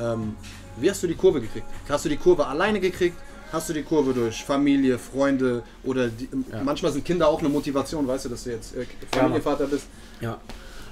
Ähm, 0.00 0.36
wie 0.76 0.90
hast 0.90 1.02
du 1.02 1.06
die 1.06 1.14
Kurve 1.14 1.40
gekriegt? 1.40 1.66
Hast 1.88 2.04
du 2.04 2.08
die 2.08 2.16
Kurve 2.16 2.46
alleine 2.46 2.80
gekriegt? 2.80 3.16
Hast 3.52 3.68
du 3.68 3.72
die 3.72 3.82
Kurve 3.82 4.12
durch 4.12 4.44
Familie, 4.44 4.98
Freunde 4.98 5.62
oder 5.82 6.08
die, 6.08 6.28
manchmal 6.62 6.92
sind 6.92 7.04
Kinder 7.04 7.28
auch 7.28 7.40
eine 7.40 7.48
Motivation, 7.48 8.06
weißt 8.06 8.26
du, 8.26 8.28
dass 8.28 8.44
du 8.44 8.50
jetzt 8.50 8.76
äh, 8.76 8.84
Familienvater 9.10 9.66
bist? 9.66 9.86
Ja. 10.20 10.38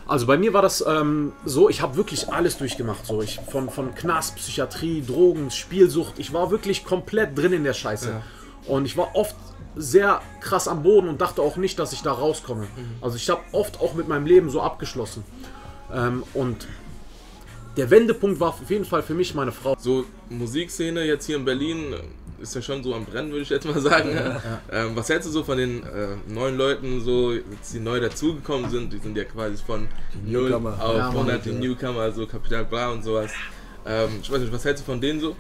Also 0.09 0.27
bei 0.27 0.39
mir 0.39 0.53
war 0.53 0.63
das 0.63 0.85
ähm, 0.87 1.33
so, 1.45 1.69
ich 1.69 1.83
habe 1.83 1.97
wirklich 1.97 2.33
alles 2.33 2.57
durchgemacht. 2.57 3.05
So. 3.07 3.23
Ich, 3.23 3.41
von, 3.51 3.69
von 3.69 3.95
Knast, 3.95 4.37
Psychiatrie, 4.37 5.03
Drogen, 5.05 5.51
Spielsucht. 5.51 6.19
Ich 6.19 6.33
war 6.33 6.51
wirklich 6.51 6.85
komplett 6.85 7.37
drin 7.37 7.53
in 7.53 7.65
der 7.65 7.75
Scheiße. 7.75 8.11
Ja. 8.11 8.23
Und 8.73 8.87
ich 8.87 8.97
war 8.97 9.15
oft 9.15 9.35
sehr 9.75 10.23
krass 10.41 10.69
am 10.69 10.83
Boden 10.83 11.09
und 11.09 11.21
dachte 11.21 11.43
auch 11.43 11.57
nicht, 11.57 11.79
dass 11.79 11.93
ich 11.93 12.03
da 12.03 12.13
rauskomme. 12.13 12.67
Also 13.01 13.17
ich 13.17 13.29
habe 13.29 13.43
oft 13.53 13.81
auch 13.81 13.95
mit 13.95 14.09
meinem 14.09 14.27
Leben 14.27 14.49
so 14.49 14.63
abgeschlossen. 14.63 15.25
Ähm, 15.93 16.23
und 16.35 16.67
der 17.77 17.91
Wendepunkt 17.91 18.41
war 18.41 18.49
auf 18.51 18.71
jeden 18.71 18.85
Fall 18.85 19.03
für 19.03 19.15
mich 19.15 19.35
meine 19.35 19.53
Frau. 19.53 19.77
So, 19.79 20.05
Musikszene 20.31 21.05
jetzt 21.05 21.27
hier 21.27 21.37
in 21.37 21.45
Berlin 21.45 21.93
äh, 21.93 22.43
ist 22.43 22.55
ja 22.55 22.63
schon 22.63 22.83
so 22.83 22.95
am 22.95 23.05
Brennen, 23.05 23.31
würde 23.31 23.43
ich 23.43 23.51
jetzt 23.51 23.67
mal 23.67 23.81
sagen. 23.81 24.11
Ähm, 24.73 24.91
was 24.95 25.09
hältst 25.09 25.29
du 25.29 25.33
so 25.33 25.43
von 25.45 25.59
den 25.59 25.83
äh, 25.85 26.17
neuen 26.29 26.57
Leuten, 26.57 27.01
so, 27.01 27.33
die 27.35 27.79
neu 27.81 28.01
dazugekommen 28.01 28.71
sind? 28.71 28.93
Die 28.93 28.99
sind 28.99 29.17
ja 29.17 29.25
quasi 29.25 29.57
von 29.65 29.89
null 30.25 30.51
Newcomer. 30.51 30.73
auf 30.83 30.97
Ja, 30.97 31.03
Mann, 31.09 31.17
100 31.31 31.45
die 31.45 31.51
ja. 31.51 31.59
Newcomer, 31.59 32.13
so 32.13 32.27
Kapital 32.27 32.65
Bra 32.65 32.91
und 32.91 33.03
sowas. 33.05 33.31
Ähm, 33.87 34.09
ich 34.23 34.31
weiß 34.31 34.41
nicht, 34.41 34.53
was 34.53 34.65
hältst 34.65 34.83
du 34.87 34.91
von 34.93 35.01
denen 35.01 35.21
so? 35.21 35.37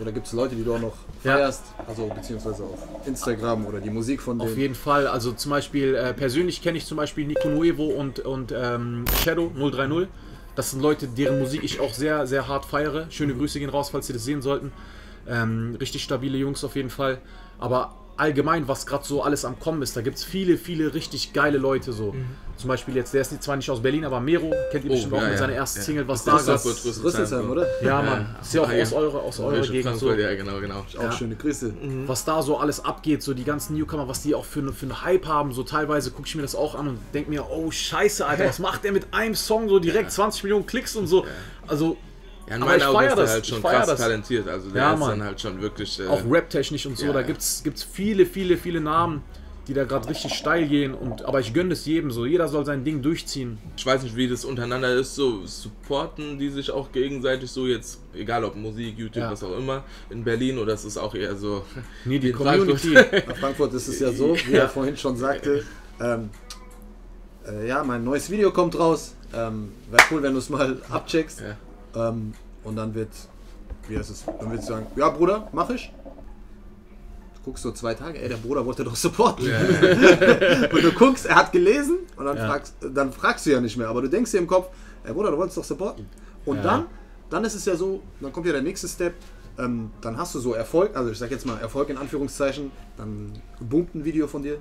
Oder 0.00 0.10
gibt 0.10 0.26
es 0.26 0.32
Leute, 0.32 0.56
die 0.56 0.64
du 0.64 0.74
auch 0.74 0.80
noch 0.80 0.96
Ja. 1.22 1.36
feierst, 1.36 1.62
also 1.86 2.08
beziehungsweise 2.08 2.64
auf 2.64 2.78
Instagram 3.06 3.64
oder 3.66 3.78
die 3.80 3.90
Musik 3.90 4.20
von 4.20 4.40
Auf 4.40 4.48
denen? 4.48 4.60
jeden 4.60 4.74
Fall. 4.74 5.06
Also 5.06 5.32
zum 5.32 5.50
Beispiel, 5.52 5.94
äh, 5.94 6.12
persönlich 6.14 6.62
kenne 6.62 6.78
ich 6.78 6.86
zum 6.86 6.96
Beispiel 6.96 7.26
Nico 7.26 7.48
Nuevo 7.48 7.84
und, 7.86 8.18
und 8.20 8.52
ähm, 8.56 9.04
Shadow 9.22 9.50
030. 9.56 10.08
Das 10.54 10.70
sind 10.70 10.80
Leute, 10.80 11.08
deren 11.08 11.40
Musik 11.40 11.64
ich 11.64 11.80
auch 11.80 11.92
sehr, 11.92 12.26
sehr 12.26 12.46
hart 12.46 12.64
feiere. 12.64 13.06
Schöne 13.10 13.34
Grüße 13.34 13.58
gehen 13.58 13.70
raus, 13.70 13.90
falls 13.90 14.06
Sie 14.06 14.12
das 14.12 14.24
sehen 14.24 14.42
sollten. 14.42 14.72
Ähm, 15.26 15.76
richtig 15.80 16.02
stabile 16.02 16.38
Jungs 16.38 16.62
auf 16.64 16.76
jeden 16.76 16.90
Fall. 16.90 17.18
Aber 17.58 17.94
allgemein, 18.16 18.68
was 18.68 18.86
gerade 18.86 19.04
so 19.04 19.22
alles 19.22 19.44
am 19.44 19.58
Kommen 19.58 19.82
ist, 19.82 19.96
da 19.96 20.00
gibt 20.02 20.16
es 20.16 20.24
viele, 20.24 20.56
viele 20.56 20.94
richtig 20.94 21.32
geile 21.32 21.58
Leute 21.58 21.92
so. 21.92 22.14
Zum 22.56 22.68
Beispiel 22.68 22.94
jetzt, 22.94 23.12
der 23.12 23.20
ist 23.22 23.42
zwar 23.42 23.56
nicht 23.56 23.68
aus 23.68 23.82
Berlin, 23.82 24.04
aber 24.04 24.20
Mero, 24.20 24.52
kennt 24.70 24.84
ihr 24.84 24.90
Oh, 24.90 24.94
bestimmt 24.94 25.14
auch 25.14 25.18
ja, 25.18 25.24
mit 25.24 25.32
ja, 25.32 25.38
seiner 25.38 25.54
ersten 25.54 25.80
ja. 25.80 25.84
Single, 25.84 26.06
was 26.08 26.22
Das 26.24 26.46
da 26.46 26.54
ist 26.54 26.66
auch. 26.66 27.04
Rüsselsheim, 27.04 27.50
oder? 27.50 27.66
Ja, 27.82 28.00
Mann. 28.00 28.36
Ist 28.40 28.54
ja 28.54 28.62
auch 28.62 28.70
aus 28.72 28.92
eurer, 28.92 29.22
aus 29.22 29.40
eurer 29.40 29.52
Welche 29.52 29.72
Gegend 29.72 29.98
so. 29.98 30.12
Ja, 30.12 30.34
genau, 30.36 30.60
genau. 30.60 30.84
Auch 30.98 31.12
schöne 31.12 31.34
Grüße. 31.34 31.74
was 32.06 32.24
da 32.24 32.42
so 32.42 32.56
alles 32.58 32.84
abgeht, 32.84 33.22
so 33.24 33.34
die 33.34 33.42
ganzen 33.44 33.76
Newcomer, 33.76 34.06
was 34.06 34.22
die 34.22 34.34
auch 34.36 34.44
für, 34.44 34.62
ne- 34.62 34.72
für 34.72 34.86
einen 34.86 35.02
Hype 35.02 35.26
haben, 35.26 35.52
so 35.52 35.64
teilweise 35.64 36.12
gucke 36.12 36.28
ich 36.28 36.36
mir 36.36 36.42
das 36.42 36.54
auch 36.54 36.76
an 36.76 36.86
und 36.88 36.98
denke 37.12 37.30
mir, 37.30 37.44
oh 37.50 37.70
scheiße, 37.72 38.24
Alter, 38.24 38.44
was 38.48 38.60
macht 38.60 38.84
der 38.84 38.92
mit 38.92 39.08
einem 39.12 39.34
Song 39.34 39.68
so 39.68 39.80
direkt 39.80 40.12
20 40.12 40.44
Millionen 40.44 40.66
Klicks 40.66 40.94
und 40.94 41.08
so. 41.08 41.26
Also 41.66 41.96
Ja, 42.48 42.56
in 42.56 42.62
Aber 42.62 42.70
meinen 42.72 42.80
ich 42.80 42.86
Augen 42.86 43.04
ist 43.06 43.08
der 43.16 43.16
das, 43.24 43.30
halt 43.32 43.46
schon 43.46 43.56
ich 43.58 43.62
feier 43.62 43.76
krass 43.78 43.86
das. 43.88 44.00
talentiert. 44.00 44.48
Also 44.48 44.70
der 44.70 44.82
Ja, 44.82 44.92
ist 44.94 45.00
Mann. 45.00 45.18
dann 45.18 45.22
halt 45.28 45.40
schon 45.40 45.60
wirklich. 45.62 45.98
Äh, 46.00 46.06
auch 46.08 46.22
rap-technisch 46.30 46.86
und 46.86 46.98
so, 46.98 47.06
ja, 47.06 47.12
da 47.12 47.22
gibt's 47.22 47.62
gibt's 47.64 47.82
viele, 47.82 48.26
viele, 48.26 48.56
viele 48.58 48.80
Namen, 48.82 49.22
die 49.66 49.72
da 49.72 49.84
gerade 49.84 50.06
richtig 50.10 50.34
steil 50.34 50.68
gehen. 50.68 50.92
Und, 50.92 51.24
aber 51.24 51.40
ich 51.40 51.54
gönne 51.54 51.72
es 51.72 51.86
jedem 51.86 52.10
so, 52.10 52.26
jeder 52.26 52.48
soll 52.48 52.66
sein 52.66 52.84
Ding 52.84 53.00
durchziehen. 53.00 53.56
ich 53.78 53.86
weiß 53.86 54.02
nicht, 54.02 54.14
wie 54.14 54.28
das 54.28 54.44
untereinander 54.44 54.92
ist. 54.94 55.14
So 55.14 55.46
supporten 55.46 56.38
die 56.38 56.50
sich 56.50 56.70
auch 56.70 56.92
gegenseitig 56.92 57.50
so 57.50 57.66
jetzt, 57.66 58.00
egal 58.12 58.44
ob 58.44 58.56
Musik, 58.56 58.98
YouTube, 58.98 59.22
Ja. 59.22 59.30
was 59.32 59.42
auch 59.42 59.56
immer, 59.56 59.82
in 60.10 60.22
Berlin 60.22 60.58
oder 60.58 60.74
ist 60.74 60.84
es 60.84 60.98
auch 60.98 61.14
eher 61.14 61.34
so. 61.36 61.64
Nee, 62.04 62.18
die 62.18 62.28
in 62.28 62.36
Frankfurt? 62.36 62.78
Community. 62.82 63.22
Nach 63.26 63.36
Frankfurt 63.38 63.72
ist 63.72 63.88
es 63.88 64.00
ja 64.00 64.12
so, 64.12 64.36
wie 64.46 64.52
er 64.52 64.68
vorhin 64.68 64.98
schon 64.98 65.16
sagte, 65.16 65.64
ähm, 65.98 66.28
äh, 67.48 67.66
ja, 67.68 67.82
mein 67.84 68.04
neues 68.04 68.28
Video 68.30 68.50
kommt 68.50 68.78
raus. 68.78 69.14
Ähm, 69.34 69.72
Wäre 69.90 70.02
cool, 70.10 70.22
wenn 70.22 70.32
du 70.34 70.38
es 70.38 70.50
mal 70.50 70.80
abcheckst. 70.90 71.40
Ja. 71.40 71.56
Ähm, 71.94 72.34
und 72.62 72.76
dann 72.76 72.94
wird, 72.94 73.10
wie 73.88 73.98
heißt 73.98 74.10
es, 74.10 74.24
dann 74.40 74.50
wird 74.50 74.62
sie 74.62 74.68
sagen, 74.68 74.86
ja 74.96 75.08
Bruder, 75.10 75.48
mach 75.52 75.70
ich. 75.70 75.92
Du 77.36 77.50
guckst 77.50 77.62
so 77.62 77.72
zwei 77.72 77.94
Tage, 77.94 78.20
ey, 78.22 78.28
der 78.28 78.36
Bruder 78.36 78.64
wollte 78.64 78.84
doch 78.84 78.96
supporten. 78.96 79.44
und 80.72 80.82
du 80.82 80.92
guckst, 80.92 81.26
er 81.26 81.36
hat 81.36 81.52
gelesen 81.52 81.98
und 82.16 82.24
dann, 82.24 82.38
Ja. 82.38 82.46
fragst, 82.46 82.74
dann 82.80 83.12
fragst 83.12 83.44
du 83.46 83.50
ja 83.50 83.60
nicht 83.60 83.76
mehr, 83.76 83.88
aber 83.88 84.02
du 84.02 84.08
denkst 84.08 84.30
dir 84.30 84.38
im 84.38 84.46
Kopf, 84.46 84.68
ey 85.04 85.12
Bruder, 85.12 85.30
du 85.30 85.36
wolltest 85.36 85.58
doch 85.58 85.64
supporten. 85.64 86.08
Und 86.46 86.56
Ja. 86.58 86.62
dann, 86.62 86.86
dann 87.30 87.44
ist 87.44 87.54
es 87.54 87.64
ja 87.66 87.76
so, 87.76 88.02
dann 88.20 88.32
kommt 88.32 88.46
ja 88.46 88.52
der 88.52 88.62
nächste 88.62 88.88
Step, 88.88 89.14
ähm, 89.58 89.90
dann 90.00 90.16
hast 90.16 90.34
du 90.34 90.40
so 90.40 90.54
Erfolg, 90.54 90.96
also 90.96 91.10
ich 91.10 91.18
sag 91.18 91.30
jetzt 91.30 91.46
mal 91.46 91.58
Erfolg 91.60 91.88
in 91.90 91.98
Anführungszeichen, 91.98 92.72
dann 92.96 93.32
boomt 93.60 93.94
ein 93.94 94.04
Video 94.04 94.26
von 94.26 94.42
dir. 94.42 94.58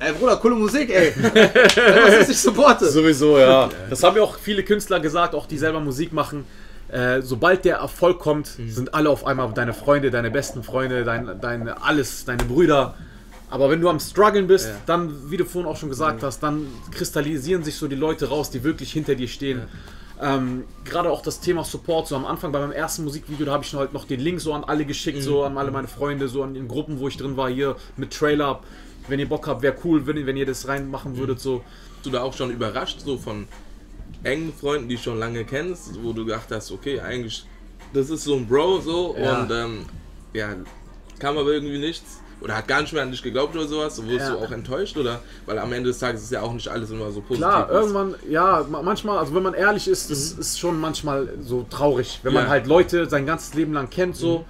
Ey 0.00 0.12
Bruder, 0.12 0.36
coole 0.36 0.54
Musik, 0.54 0.90
ey. 0.90 1.12
was 1.16 2.14
ist, 2.22 2.30
ich 2.30 2.38
supporte. 2.38 2.88
Sowieso, 2.88 3.38
ja. 3.38 3.68
Das 3.90 4.02
haben 4.02 4.16
ja 4.16 4.22
auch 4.22 4.38
viele 4.38 4.62
Künstler 4.62 5.00
gesagt, 5.00 5.34
auch 5.34 5.46
die 5.46 5.58
selber 5.58 5.80
Musik 5.80 6.12
machen. 6.12 6.44
Äh, 6.88 7.20
sobald 7.22 7.64
der 7.64 7.78
Erfolg 7.78 8.18
kommt, 8.18 8.46
sind 8.68 8.94
alle 8.94 9.10
auf 9.10 9.26
einmal 9.26 9.52
deine 9.52 9.74
Freunde, 9.74 10.10
deine 10.10 10.30
besten 10.30 10.62
Freunde, 10.62 11.04
dein, 11.04 11.40
deine 11.40 11.82
alles, 11.82 12.24
deine 12.24 12.44
Brüder. 12.44 12.94
Aber 13.50 13.70
wenn 13.70 13.80
du 13.80 13.88
am 13.88 13.98
struggeln 13.98 14.46
bist, 14.46 14.68
Ja. 14.68 14.74
dann, 14.86 15.30
wie 15.30 15.36
du 15.36 15.44
vorhin 15.44 15.70
auch 15.70 15.76
schon 15.76 15.88
gesagt 15.88 16.22
hast, 16.22 16.42
dann 16.42 16.66
kristallisieren 16.92 17.64
sich 17.64 17.76
so 17.76 17.88
die 17.88 17.96
Leute 17.96 18.28
raus, 18.28 18.50
die 18.50 18.62
wirklich 18.62 18.92
hinter 18.92 19.14
dir 19.16 19.28
stehen. 19.28 19.62
Ähm, 20.20 20.64
Gerade 20.84 21.10
auch 21.10 21.22
das 21.22 21.40
Thema 21.40 21.64
Support, 21.64 22.08
so 22.08 22.16
am 22.16 22.26
Anfang 22.26 22.52
bei 22.52 22.58
meinem 22.60 22.72
ersten 22.72 23.04
Musikvideo, 23.04 23.46
da 23.46 23.52
habe 23.52 23.64
ich 23.64 23.74
halt 23.74 23.92
noch 23.92 24.04
den 24.04 24.20
Link 24.20 24.40
so 24.40 24.52
an 24.52 24.64
alle 24.64 24.84
geschickt, 24.84 25.22
so 25.22 25.44
an 25.44 25.56
alle 25.58 25.70
meine 25.70 25.88
Freunde, 25.88 26.28
so 26.28 26.42
an 26.42 26.54
den 26.54 26.68
Gruppen, 26.68 26.98
wo 27.00 27.08
ich 27.08 27.16
drin 27.16 27.36
war, 27.36 27.48
hier 27.50 27.76
mit 27.96 28.12
Trailer. 28.12 28.60
Wenn 29.08 29.18
ihr 29.20 29.28
Bock 29.28 29.46
habt, 29.46 29.62
wäre 29.62 29.74
cool, 29.84 30.06
wenn, 30.06 30.24
wenn 30.26 30.36
ihr 30.36 30.46
das 30.46 30.68
reinmachen 30.68 31.16
würdet, 31.16 31.40
so. 31.40 31.58
Bist 31.94 32.06
du 32.06 32.10
da 32.10 32.22
auch 32.22 32.32
schon 32.34 32.50
überrascht, 32.50 33.00
so 33.04 33.16
von 33.18 33.46
engen 34.22 34.52
Freunden, 34.52 34.88
die 34.88 34.96
du 34.96 35.02
schon 35.02 35.18
lange 35.18 35.44
kennst, 35.44 36.02
wo 36.02 36.12
du 36.12 36.24
gedacht 36.24 36.48
hast, 36.50 36.70
okay, 36.72 37.00
eigentlich, 37.00 37.44
das 37.92 38.10
ist 38.10 38.24
so 38.24 38.34
ein 38.36 38.46
Bro, 38.46 38.80
so, 38.80 39.16
Ja. 39.18 39.40
und 39.42 39.50
ähm, 39.50 39.86
ja, 40.32 40.48
kam 41.18 41.36
aber 41.38 41.50
irgendwie 41.52 41.78
nichts. 41.78 42.20
Oder 42.40 42.56
hat 42.56 42.68
gar 42.68 42.80
nicht 42.82 42.92
mehr 42.92 43.02
an 43.02 43.10
dich 43.10 43.20
geglaubt 43.20 43.56
oder 43.56 43.66
sowas? 43.66 43.96
So 43.96 44.04
wurdest 44.04 44.28
Ja. 44.28 44.36
du 44.36 44.38
auch 44.44 44.50
enttäuscht? 44.52 44.96
Oder? 44.96 45.18
Weil 45.44 45.58
am 45.58 45.72
Ende 45.72 45.88
des 45.88 45.98
Tages 45.98 46.22
ist 46.22 46.30
ja 46.30 46.40
auch 46.42 46.52
nicht 46.52 46.68
alles 46.68 46.88
immer 46.92 47.10
so 47.10 47.20
positiv. 47.20 47.38
Klar, 47.38 47.68
irgendwann, 47.68 48.14
ja, 48.30 48.64
ma- 48.70 48.80
manchmal, 48.80 49.18
also 49.18 49.34
wenn 49.34 49.42
man 49.42 49.54
ehrlich 49.54 49.88
ist, 49.88 50.08
das 50.08 50.30
ist 50.32 50.56
schon 50.56 50.78
manchmal 50.78 51.30
so 51.42 51.66
traurig, 51.68 52.20
wenn 52.22 52.32
man 52.32 52.44
Ja. 52.44 52.48
halt 52.50 52.68
Leute 52.68 53.08
sein 53.10 53.26
ganzes 53.26 53.54
Leben 53.54 53.72
lang 53.72 53.90
kennt 53.90 54.14
so 54.14 54.44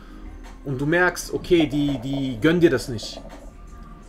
und 0.67 0.79
du 0.79 0.85
merkst, 0.85 1.33
okay, 1.33 1.67
die, 1.67 1.99
die 2.05 2.39
gönnen 2.43 2.61
dir 2.61 2.69
das 2.69 2.89
nicht. 2.89 3.23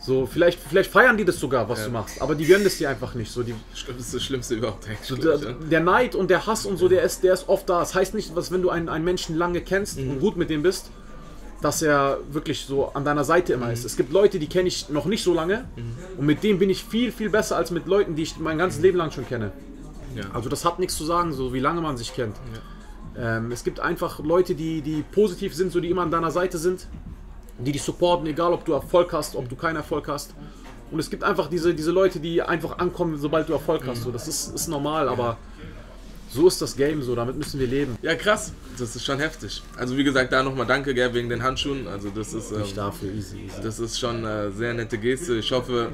So, 0.02 0.24
vielleicht, 0.24 0.58
vielleicht 0.58 0.90
feiern 0.90 1.18
die 1.18 1.26
das 1.26 1.38
sogar, 1.38 1.68
was 1.68 1.80
Ja. 1.80 1.84
du 1.86 1.90
machst, 1.92 2.22
aber 2.22 2.34
die 2.34 2.46
gönnen 2.46 2.66
es 2.66 2.78
dir 2.78 2.88
einfach 2.88 3.14
nicht. 3.14 3.30
So, 3.30 3.42
die, 3.42 3.54
das 3.72 3.98
ist 3.98 4.14
das 4.14 4.22
Schlimmste 4.22 4.54
überhaupt. 4.54 4.86
so 5.02 5.14
der, 5.14 5.36
ja. 5.36 5.52
der 5.52 5.80
Neid 5.80 6.14
und 6.14 6.30
der 6.30 6.46
Hass 6.46 6.64
und 6.64 6.78
so, 6.78 6.88
der 6.88 7.02
ist, 7.02 7.22
der 7.22 7.34
ist 7.34 7.48
oft 7.48 7.68
da. 7.68 7.80
Das 7.80 7.94
heißt 7.94 8.14
nicht, 8.14 8.34
dass 8.36 8.50
wenn 8.50 8.62
du 8.62 8.70
einen, 8.70 8.88
einen 8.88 9.04
Menschen 9.04 9.36
lange 9.36 9.60
kennst 9.60 9.98
Mhm. 9.98 10.10
und 10.12 10.20
gut 10.20 10.36
mit 10.38 10.48
dem 10.48 10.62
bist, 10.62 10.90
dass 11.60 11.82
er 11.82 12.16
wirklich 12.30 12.64
so 12.64 12.86
an 12.94 13.04
deiner 13.04 13.24
Seite 13.24 13.52
immer 13.52 13.66
Mhm. 13.66 13.72
ist. 13.72 13.84
Es 13.84 13.96
gibt 13.98 14.10
Leute, 14.10 14.38
die 14.38 14.46
kenne 14.48 14.68
ich 14.68 14.88
noch 14.88 15.04
nicht 15.04 15.22
so 15.22 15.34
lange 15.34 15.68
und 16.16 16.24
mit 16.24 16.42
denen 16.42 16.58
bin 16.58 16.70
ich 16.70 16.82
viel, 16.82 17.12
viel 17.12 17.28
besser 17.28 17.56
als 17.58 17.70
mit 17.70 17.86
Leuten, 17.86 18.14
die 18.16 18.22
ich 18.22 18.38
mein 18.38 18.56
ganzes 18.56 18.80
Leben 18.80 18.96
lang 18.96 19.10
schon 19.10 19.26
kenne. 19.28 19.52
Ja. 20.16 20.22
Also 20.32 20.48
das 20.48 20.64
hat 20.64 20.78
nichts 20.78 20.96
zu 20.96 21.04
sagen, 21.04 21.34
so 21.34 21.52
wie 21.52 21.60
lange 21.60 21.82
man 21.82 21.98
sich 21.98 22.14
kennt. 22.14 22.36
Ähm, 23.18 23.52
es 23.52 23.64
gibt 23.64 23.80
einfach 23.80 24.18
Leute, 24.20 24.54
die, 24.54 24.80
die 24.80 25.02
positiv 25.12 25.54
sind, 25.54 25.70
so 25.72 25.80
die 25.80 25.90
immer 25.90 26.02
an 26.02 26.10
deiner 26.10 26.30
Seite 26.30 26.56
sind, 26.56 26.86
die 27.64 27.72
dich 27.72 27.82
supporten, 27.82 28.26
egal 28.26 28.52
ob 28.52 28.64
du 28.64 28.72
Erfolg 28.72 29.12
hast, 29.12 29.36
ob 29.36 29.48
du 29.48 29.56
keinen 29.56 29.76
Erfolg 29.76 30.08
hast. 30.08 30.34
Und 30.90 30.98
es 30.98 31.08
gibt 31.08 31.22
einfach 31.22 31.48
diese, 31.48 31.74
diese 31.74 31.92
Leute, 31.92 32.18
die 32.18 32.42
einfach 32.42 32.78
ankommen, 32.78 33.16
sobald 33.16 33.48
du 33.48 33.52
Erfolg 33.52 33.86
hast. 33.86 34.02
So, 34.02 34.10
das 34.10 34.26
ist, 34.26 34.54
ist 34.54 34.68
normal, 34.68 35.08
aber 35.08 35.36
so 36.32 36.46
ist 36.46 36.62
das 36.62 36.76
Game 36.76 37.02
so, 37.02 37.14
damit 37.14 37.36
müssen 37.36 37.58
wir 37.58 37.66
leben. 37.66 37.96
ja, 38.02 38.14
krass. 38.14 38.52
Das 38.78 38.94
ist 38.96 39.04
schon 39.04 39.18
heftig. 39.18 39.62
Also 39.76 39.96
wie 39.96 40.04
gesagt, 40.04 40.32
da 40.32 40.42
nochmal 40.42 40.64
danke, 40.66 40.94
gell, 40.94 41.12
wegen 41.12 41.28
den 41.28 41.42
Handschuhen. 41.42 41.86
Also 41.88 42.08
das 42.14 42.32
ist... 42.32 42.52
Ähm, 42.52 42.60
Nicht 42.60 42.76
dafür, 42.76 43.10
easy, 43.12 43.36
easy. 43.46 43.60
Das 43.62 43.78
ist 43.78 43.98
schon 43.98 44.24
eine 44.24 44.50
sehr 44.52 44.72
nette 44.72 44.96
Geste. 44.96 45.34
Ich 45.36 45.50
hoffe, 45.52 45.88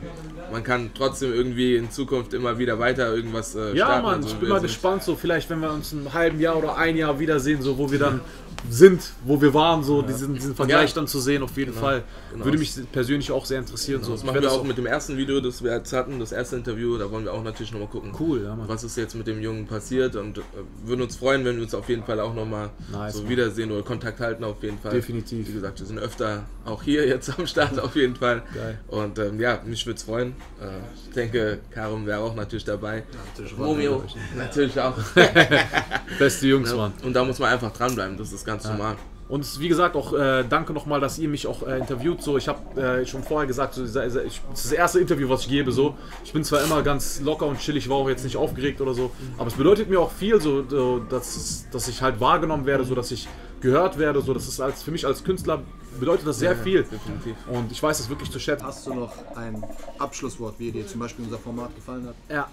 man 0.52 0.62
kann 0.62 0.90
trotzdem 0.94 1.32
irgendwie 1.32 1.76
in 1.76 1.90
Zukunft 1.90 2.32
immer 2.34 2.58
wieder 2.58 2.78
weiter 2.78 3.12
irgendwas 3.14 3.54
äh, 3.54 3.74
Ja, 3.74 3.86
starten. 3.86 4.02
Mann, 4.04 4.14
Also 4.16 4.28
ich 4.28 4.34
bin 4.36 4.48
mal 4.50 4.60
gespannt, 4.60 5.02
so 5.02 5.16
vielleicht, 5.16 5.48
wenn 5.50 5.60
wir 5.60 5.72
uns 5.72 5.92
in 5.92 6.00
einem 6.00 6.12
halben 6.14 6.38
Jahr 6.38 6.56
oder 6.56 6.76
ein 6.76 6.96
Jahr 6.96 7.18
wiedersehen, 7.18 7.62
so 7.62 7.76
wo 7.78 7.90
wir 7.90 7.98
dann 7.98 8.20
sind, 8.68 9.12
wo 9.24 9.40
wir 9.40 9.52
waren, 9.54 9.84
so 9.84 10.02
diesen, 10.02 10.34
diesen 10.34 10.54
Vergleich 10.56 10.90
Ja. 10.90 10.94
dann 10.96 11.06
zu 11.06 11.20
sehen, 11.20 11.42
auf 11.42 11.56
jeden 11.56 11.72
Fall. 11.72 12.02
Genau. 12.32 12.44
Würde 12.46 12.58
mich 12.58 12.74
persönlich 12.90 13.30
auch 13.30 13.44
sehr 13.44 13.60
interessieren. 13.60 14.02
so. 14.02 14.12
Das 14.12 14.24
machen 14.24 14.40
wir 14.40 14.50
auch 14.50 14.64
mit 14.64 14.76
dem 14.78 14.86
ersten 14.86 15.16
Video, 15.16 15.40
das 15.40 15.62
wir 15.62 15.72
jetzt 15.72 15.92
hatten, 15.92 16.18
das 16.18 16.32
erste 16.32 16.56
Interview. 16.56 16.98
Da 16.98 17.10
wollen 17.10 17.24
wir 17.24 17.32
auch 17.32 17.44
natürlich 17.44 17.70
nochmal 17.72 17.88
gucken, 17.88 18.12
Cool, 18.18 18.42
ja, 18.44 18.56
Mann. 18.56 18.66
was 18.68 18.82
ist 18.82 18.96
jetzt 18.96 19.14
mit 19.14 19.26
dem 19.26 19.40
Jungen 19.40 19.66
passiert. 19.66 20.16
Und 20.16 20.25
äh, 20.35 20.40
würden 20.85 21.02
uns 21.02 21.16
freuen, 21.16 21.45
wenn 21.45 21.56
wir 21.56 21.62
uns 21.62 21.75
auf 21.75 21.88
jeden 21.88 22.04
Fall 22.04 22.21
auch 22.21 22.35
nochmal 22.35 22.71
Nice, 22.92 23.14
so 23.14 23.21
Mann. 23.23 23.30
wiedersehen 23.30 23.71
oder 23.71 23.83
Kontakt 23.83 24.21
halten 24.21 24.45
auf 24.45 24.62
jeden 24.62 24.78
Fall. 24.78 24.92
Definitiv. 24.92 25.49
Wie 25.49 25.52
gesagt, 25.52 25.78
wir 25.80 25.87
sind 25.87 25.99
öfter 25.99 26.45
auch 26.64 26.83
hier 26.83 27.06
jetzt 27.06 27.38
am 27.38 27.47
Start 27.47 27.78
auf 27.78 27.95
jeden 27.97 28.16
Fall. 28.16 28.42
Geil. 28.54 28.78
Und 28.88 29.18
ähm, 29.18 29.40
ja, 29.40 29.61
mich 29.64 29.85
würde 29.87 29.97
es 29.99 30.02
freuen. 30.04 30.35
Äh, 30.61 30.66
ich 31.09 31.11
denke, 31.14 31.59
Karim 31.71 32.06
wäre 32.06 32.21
auch 32.21 32.35
natürlich 32.35 32.64
dabei. 32.64 33.04
natürlich. 33.28 33.59
Romeo 33.59 34.02
natürlich 34.37 34.78
auch. 34.80 34.95
Beste 36.18 36.47
Jungs, 36.49 36.71
Ja, 36.71 36.76
Mann. 36.76 36.92
Und 37.02 37.12
da 37.14 37.25
muss 37.25 37.38
man 37.38 37.52
einfach 37.52 37.73
dranbleiben, 37.73 38.16
das 38.16 38.33
ist 38.33 38.45
ganz 38.45 38.64
normal. 38.64 38.97
Und 39.28 39.40
es 39.40 39.59
wie 39.59 39.68
gesagt 39.68 39.97
auch 39.97 40.12
äh, 40.12 40.45
danke 40.49 40.73
nochmal, 40.73 41.00
dass 41.00 41.18
ihr 41.18 41.28
mich 41.28 41.49
auch 41.49 41.66
äh, 41.66 41.78
interviewt. 41.78 42.23
So, 42.23 42.37
ich 42.38 42.47
habe 42.47 42.80
äh, 42.80 43.04
schon 43.06 43.25
vorher 43.25 43.47
gesagt, 43.49 43.75
so, 43.75 43.83
dieser- 43.83 44.25
ich, 44.25 44.40
das 44.50 44.64
ist 44.64 44.71
das 44.71 44.78
erste 44.78 45.00
Interview, 45.00 45.28
was 45.28 45.40
ich 45.42 45.49
gebe. 45.49 45.73
So, 45.73 45.97
ich 46.25 46.33
bin 46.33 46.45
zwar 46.45 46.62
immer 46.62 46.83
ganz 46.83 47.21
locker 47.21 47.47
und 47.47 47.59
chillig, 47.59 47.88
war 47.88 47.97
auch 47.97 48.09
jetzt 48.09 48.23
nicht 48.23 48.37
aufgeregt 48.37 48.80
oder 48.80 48.95
so, 48.95 49.11
aber 49.37 49.49
es 49.49 49.54
bedeutet 49.54 49.90
mir 49.90 49.99
auch 50.00 50.12
viel, 50.12 50.40
so, 50.40 50.62
so 50.68 51.00
dass, 51.00 51.35
es- 51.37 51.66
dass 51.73 51.88
ich 51.88 52.02
halt 52.02 52.21
wahrgenommen 52.21 52.66
werde, 52.66 52.85
so 52.85 52.95
dass 52.95 53.11
ich 53.11 53.26
gehört 53.61 53.99
werde. 53.99 54.21
So, 54.21 54.33
das 54.33 54.47
ist 54.47 54.61
als 54.61 54.85
für 54.85 54.92
mich 54.92 55.04
als 55.06 55.25
Künstler 55.25 55.61
bedeutet 55.99 56.26
das 56.26 56.38
sehr 56.38 56.54
viel. 56.54 56.83
Definitiv. 56.85 57.35
Und 57.50 57.73
ich 57.73 57.83
weiß 57.83 57.99
das 57.99 58.09
wirklich 58.09 58.30
zu 58.30 58.38
schätzen. 58.38 58.64
Hast 58.64 58.87
du 58.87 58.95
noch 58.95 59.12
ein 59.35 59.64
Abschlusswort, 59.99 60.54
wie 60.59 60.71
dir 60.71 60.87
zum 60.87 61.00
Beispiel 61.00 61.25
unser 61.25 61.38
Format 61.38 61.75
gefallen 61.75 62.06
hat? 62.06 62.14
Ja. 62.28 62.47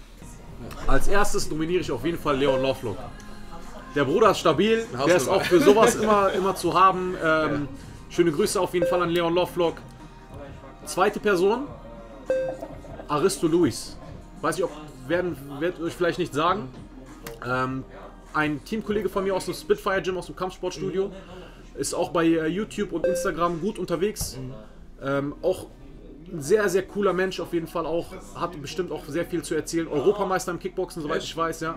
Als 0.88 1.06
erstes 1.08 1.48
nominiere 1.50 1.82
ich 1.82 1.92
auf 1.92 2.04
jeden 2.04 2.18
Fall 2.18 2.36
Leon 2.38 2.60
Lovelock. 2.62 2.96
Der 3.94 4.04
Bruder 4.04 4.30
ist 4.32 4.38
stabil, 4.38 4.86
der 5.06 5.16
ist 5.16 5.28
auch 5.28 5.42
für 5.42 5.60
sowas 5.60 5.94
immer, 6.02 6.32
immer 6.32 6.56
zu 6.56 6.74
haben. 6.74 7.14
Ähm, 7.22 7.68
schöne 8.10 8.32
Grüße 8.32 8.60
auf 8.60 8.74
jeden 8.74 8.86
Fall 8.86 9.02
an 9.02 9.10
Leon 9.10 9.34
Lovelock. 9.34 9.76
Zweite 10.84 11.20
Person, 11.20 11.66
Aristo 13.08 13.46
Luis. 13.46 13.96
Weiß 14.40 14.58
ich, 14.58 14.64
ob 14.64 14.70
werden 15.06 15.36
wird 15.60 15.80
euch 15.80 15.94
vielleicht 15.94 16.18
nicht 16.18 16.34
sagen. 16.34 16.68
Ähm, 17.46 17.84
ein 18.32 18.64
Teamkollege 18.64 19.08
von 19.08 19.24
mir 19.24 19.34
aus 19.34 19.44
dem 19.44 19.54
Spitfire 19.54 20.02
Gym, 20.02 20.18
aus 20.18 20.26
dem 20.26 20.36
Kampfsportstudio. 20.36 21.12
Ist 21.76 21.94
auch 21.94 22.10
bei 22.10 22.24
äh, 22.24 22.46
YouTube 22.46 22.92
und 22.92 23.06
Instagram 23.06 23.60
gut 23.60 23.78
unterwegs. 23.78 24.38
Ähm, 25.02 25.34
auch 25.42 25.66
ein 26.34 26.42
sehr, 26.42 26.68
sehr 26.68 26.82
cooler 26.82 27.12
Mensch 27.12 27.38
auf 27.40 27.52
jeden 27.52 27.66
Fall 27.66 27.86
auch. 27.86 28.06
Hat 28.34 28.60
bestimmt 28.60 28.90
auch 28.92 29.04
sehr 29.06 29.24
viel 29.24 29.42
zu 29.42 29.54
erzählen. 29.54 29.86
Europameister 29.88 30.50
im 30.52 30.58
Kickboxen, 30.58 31.02
soweit 31.02 31.22
ich 31.22 31.36
weiß, 31.36 31.60
ja. 31.60 31.76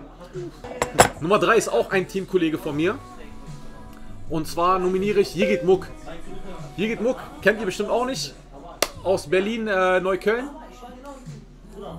Nummer 1.20 1.38
3 1.38 1.56
ist 1.56 1.68
auch 1.68 1.90
ein 1.90 2.08
Teamkollege 2.08 2.58
von 2.58 2.76
mir. 2.76 2.98
Und 4.28 4.46
zwar 4.46 4.78
nominiere 4.78 5.20
ich 5.20 5.34
Jigit 5.34 5.64
Muck. 5.64 5.86
Jigit 6.76 7.00
Muck 7.00 7.16
kennt 7.40 7.60
ihr 7.60 7.66
bestimmt 7.66 7.88
auch 7.88 8.04
nicht. 8.04 8.34
Aus 9.04 9.28
Berlin, 9.28 9.68
äh, 9.68 10.00
Neukölln. 10.00 10.48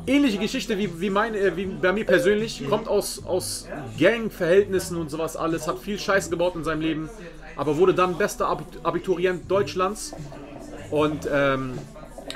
Ähnliche 0.06 0.38
Geschichte 0.38 0.78
wie, 0.78 1.00
wie, 1.00 1.10
mein, 1.10 1.34
äh, 1.34 1.56
wie 1.56 1.66
bei 1.66 1.92
mir 1.94 2.06
persönlich. 2.06 2.68
Kommt 2.70 2.88
aus, 2.88 3.26
aus 3.26 3.68
Gang-Verhältnissen 3.98 4.98
und 4.98 5.10
sowas 5.10 5.36
alles. 5.38 5.68
Hat 5.68 5.80
viel 5.80 5.98
Scheiße 5.98 6.30
gebaut 6.30 6.56
in 6.56 6.64
seinem 6.64 6.82
Leben. 6.82 7.10
Aber 7.56 7.78
wurde 7.78 7.94
dann 7.94 8.18
bester 8.18 8.48
Abit- 8.48 8.84
Abiturient 8.84 9.50
Deutschlands. 9.50 10.14
Und 10.92 11.28
ähm, 11.32 11.74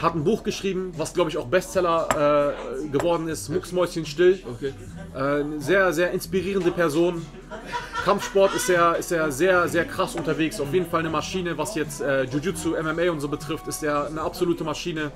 hat 0.04 0.16
ein 0.16 0.24
Buch 0.24 0.44
geschrieben, 0.44 0.94
was 0.98 1.14
glaube 1.14 1.30
ich 1.30 1.38
auch 1.38 1.48
Bestseller 1.48 2.54
äh, 2.84 2.88
geworden 2.90 3.28
ist. 3.28 3.50
Mucksmäuschen 3.50 4.06
still. 4.06 4.44
Okay. 4.46 4.74
Äh, 5.16 5.60
sehr, 5.60 5.94
sehr 5.94 6.12
inspirierende 6.12 6.72
Person. 6.72 7.26
Kampfsport 8.04 8.54
ist 8.54 8.70
er, 8.70 8.98
ist 8.98 9.12
er 9.12 9.32
sehr, 9.32 9.68
sehr 9.68 9.86
krass 9.86 10.16
unterwegs. 10.16 10.60
Auf 10.60 10.74
jeden 10.74 10.90
Fall 10.90 11.00
eine 11.00 11.10
Maschine, 11.10 11.58
was 11.58 11.76
jetzt 11.76 12.02
äh, 12.02 12.24
Jiu-Jitsu, 12.24 12.76
MMA 12.82 13.12
und 13.12 13.22
so 13.22 13.30
betrifft, 13.30 13.68
ist 13.68 13.84
er 13.84 14.08
eine 14.08 14.22
absolute 14.22 14.64
Maschine. 14.64 15.12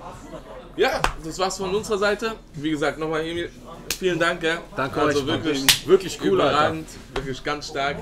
Ja, 0.77 1.01
das 1.24 1.38
war's 1.39 1.58
von 1.58 1.74
unserer 1.74 1.98
Seite. 1.98 2.36
Wie 2.53 2.70
gesagt, 2.70 3.00
nochmal 3.00 3.22
Emil, 3.25 3.50
vielen 3.98 4.20
Dank. 4.20 4.41
Gell? 4.41 4.60
Danke 4.75 5.01
also 5.01 5.20
euch, 5.22 5.27
wirklich, 5.27 5.88
Wirklich 5.88 6.20
cool, 6.24 6.39
Alter. 6.39 6.53
überragend, 6.53 6.88
wirklich 7.13 7.44
ganz 7.44 7.67
stark. 7.67 7.98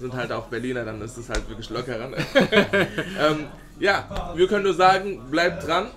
Sind 0.00 0.14
halt 0.14 0.32
auch 0.32 0.46
Berliner, 0.46 0.84
dann 0.84 1.00
ist 1.02 1.16
es 1.16 1.28
halt 1.28 1.48
wirklich 1.48 1.70
lockerer. 1.70 2.08
ne? 2.08 2.16
ähm, 3.20 3.46
ja, 3.78 4.32
wir 4.34 4.48
können 4.48 4.64
nur 4.64 4.74
sagen, 4.74 5.30
bleibt 5.30 5.66
dran. 5.66 5.88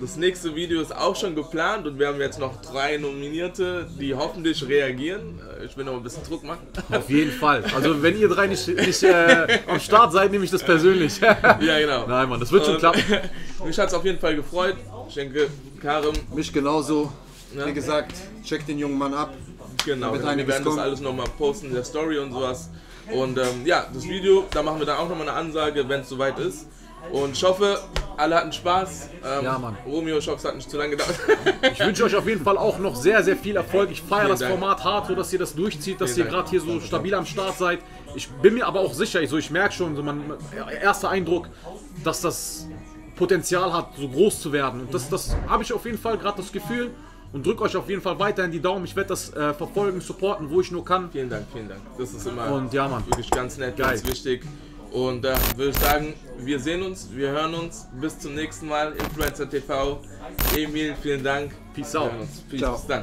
Das 0.00 0.16
nächste 0.16 0.54
Video 0.54 0.80
ist 0.80 0.94
auch 0.94 1.14
schon 1.14 1.34
geplant 1.34 1.86
und 1.86 1.98
wir 1.98 2.08
haben 2.08 2.20
jetzt 2.20 2.38
noch 2.38 2.60
drei 2.60 2.96
Nominierte, 2.96 3.86
die 3.98 4.14
hoffentlich 4.14 4.66
reagieren. 4.66 5.40
Äh, 5.60 5.66
Ich 5.66 5.76
will 5.76 5.84
noch 5.84 5.94
ein 5.94 6.02
bisschen 6.02 6.24
Druck 6.24 6.42
machen. 6.44 6.66
Auf 6.90 7.08
jeden 7.08 7.30
Fall. 7.32 7.64
Also 7.74 8.02
wenn 8.02 8.18
ihr 8.18 8.28
drei 8.28 8.46
nicht, 8.48 8.66
nicht 8.66 9.02
äh, 9.02 9.60
am 9.66 9.78
Start 9.80 10.12
seid, 10.12 10.30
nehme 10.32 10.44
ich 10.44 10.50
das 10.50 10.62
persönlich. 10.62 11.20
ja, 11.20 11.58
genau. 11.58 12.06
Nein, 12.06 12.28
Mann, 12.28 12.40
das 12.40 12.50
wird 12.50 12.64
schon 12.64 12.74
Und 12.74 12.80
klappen. 12.80 13.02
Mich 13.64 13.78
hat 13.78 13.88
es 13.88 13.94
auf 13.94 14.04
jeden 14.04 14.18
Fall 14.18 14.36
gefreut. 14.36 14.76
Ich 15.08 15.14
denke, 15.14 15.48
Karim, 15.80 16.14
Mich 16.34 16.52
genauso. 16.52 17.12
Ja. 17.56 17.66
Wie 17.66 17.72
gesagt, 17.72 18.12
check 18.42 18.66
den 18.66 18.78
jungen 18.78 18.98
Mann 18.98 19.14
ab. 19.14 19.32
Genau, 19.84 20.12
wir 20.12 20.22
werden 20.24 20.46
das 20.46 20.62
kommen. 20.62 20.78
alles 20.78 21.00
nochmal 21.00 21.26
posten 21.38 21.68
in 21.68 21.74
der 21.74 21.84
Story 21.84 22.18
und 22.18 22.32
sowas. 22.32 22.70
Und 23.12 23.38
ähm, 23.38 23.64
ja, 23.64 23.86
das 23.92 24.08
Video, 24.08 24.44
da 24.50 24.62
machen 24.62 24.78
wir 24.78 24.86
dann 24.86 24.96
auch 24.98 25.08
nochmal 25.08 25.28
eine 25.28 25.36
Ansage, 25.36 25.88
wenn 25.88 26.00
es 26.00 26.08
soweit 26.08 26.38
ist. 26.38 26.66
Und 27.12 27.32
ich 27.32 27.44
hoffe, 27.44 27.78
alle 28.16 28.36
hatten 28.36 28.52
Spaß. 28.52 29.10
Ähm, 29.24 29.44
Ja, 29.44 29.58
Mann. 29.58 29.76
Romeo, 29.86 30.18
ich 30.18 30.26
hoffe, 30.28 30.38
es 30.38 30.44
hat 30.44 30.56
nicht 30.56 30.70
zu 30.70 30.76
lange 30.76 30.90
gedauert. 30.96 31.14
Ich 31.72 31.80
wünsche 31.80 32.04
euch 32.04 32.14
auf 32.16 32.26
jeden 32.26 32.42
Fall 32.44 32.58
auch 32.58 32.78
noch 32.78 32.94
sehr, 32.96 33.22
sehr 33.22 33.36
viel 33.36 33.56
Erfolg. 33.56 33.90
Ich 33.90 34.02
feiere 34.02 34.28
das 34.28 34.40
Dank. 34.40 34.52
Format 34.52 34.84
hart, 34.84 35.06
so 35.06 35.14
dass 35.14 35.32
ihr 35.32 35.38
das 35.38 35.54
durchzieht, 35.54 36.00
dass 36.00 36.12
Vielen 36.14 36.26
ihr 36.26 36.32
gerade 36.32 36.50
hier 36.50 36.60
so 36.60 36.80
stabil 36.80 37.14
am 37.14 37.26
Start 37.26 37.56
seid. 37.58 37.80
Ich 38.14 38.28
bin 38.30 38.54
mir 38.54 38.66
aber 38.66 38.80
auch 38.80 38.92
sicher, 38.94 39.20
ich, 39.22 39.30
so, 39.30 39.36
ich 39.38 39.50
merke 39.50 39.74
schon, 39.74 39.96
so 39.96 40.02
mein 40.02 40.22
erster 40.82 41.08
Eindruck, 41.10 41.48
dass 42.04 42.20
das 42.20 42.68
Potenzial 43.16 43.72
hat, 43.72 43.88
so 43.96 44.08
groß 44.08 44.40
zu 44.40 44.52
werden. 44.52 44.80
Und 44.82 44.94
das, 44.94 45.08
das 45.08 45.36
habe 45.48 45.62
ich 45.62 45.72
auf 45.72 45.84
jeden 45.84 45.98
Fall 45.98 46.18
gerade 46.18 46.36
das 46.38 46.50
Gefühl. 46.52 46.90
Und 47.32 47.44
drückt 47.44 47.60
euch 47.62 47.76
auf 47.76 47.88
jeden 47.88 48.00
Fall 48.00 48.16
weiterhin 48.20 48.52
die 48.52 48.60
Daumen. 48.60 48.84
Ich 48.84 48.94
werde 48.94 49.08
das 49.08 49.32
äh, 49.34 49.52
verfolgen, 49.54 50.00
supporten, 50.00 50.48
wo 50.50 50.60
ich 50.60 50.70
nur 50.70 50.84
kann. 50.84 51.10
vielen 51.10 51.28
Dank, 51.28 51.46
vielen 51.52 51.68
Dank. 51.68 51.80
Das 51.98 52.12
ist 52.12 52.24
immer 52.28 52.52
Und 52.52 52.72
ja, 52.72 52.86
Mann. 52.86 53.04
wirklich 53.08 53.28
ganz 53.28 53.58
nett, 53.58 53.76
Geil. 53.76 53.88
ganz 53.88 54.06
wichtig. 54.06 54.44
Und 54.94 55.22
da 55.22 55.36
würde 55.56 55.72
ich 55.72 55.78
sagen, 55.78 56.14
wir 56.38 56.60
sehen 56.60 56.82
uns, 56.82 57.08
wir 57.12 57.30
hören 57.30 57.52
uns. 57.54 57.88
Bis 58.00 58.16
zum 58.16 58.36
nächsten 58.36 58.68
Mal. 58.68 58.92
Influencer 58.92 59.50
TV. 59.50 60.00
Emil, 60.56 60.94
vielen 61.02 61.24
Dank. 61.24 61.52
Peace 61.74 61.96
out. 61.96 62.12
Peace, 62.48 62.60
Ciao. 62.60 62.76
bis 62.76 62.86
dann. 62.86 63.02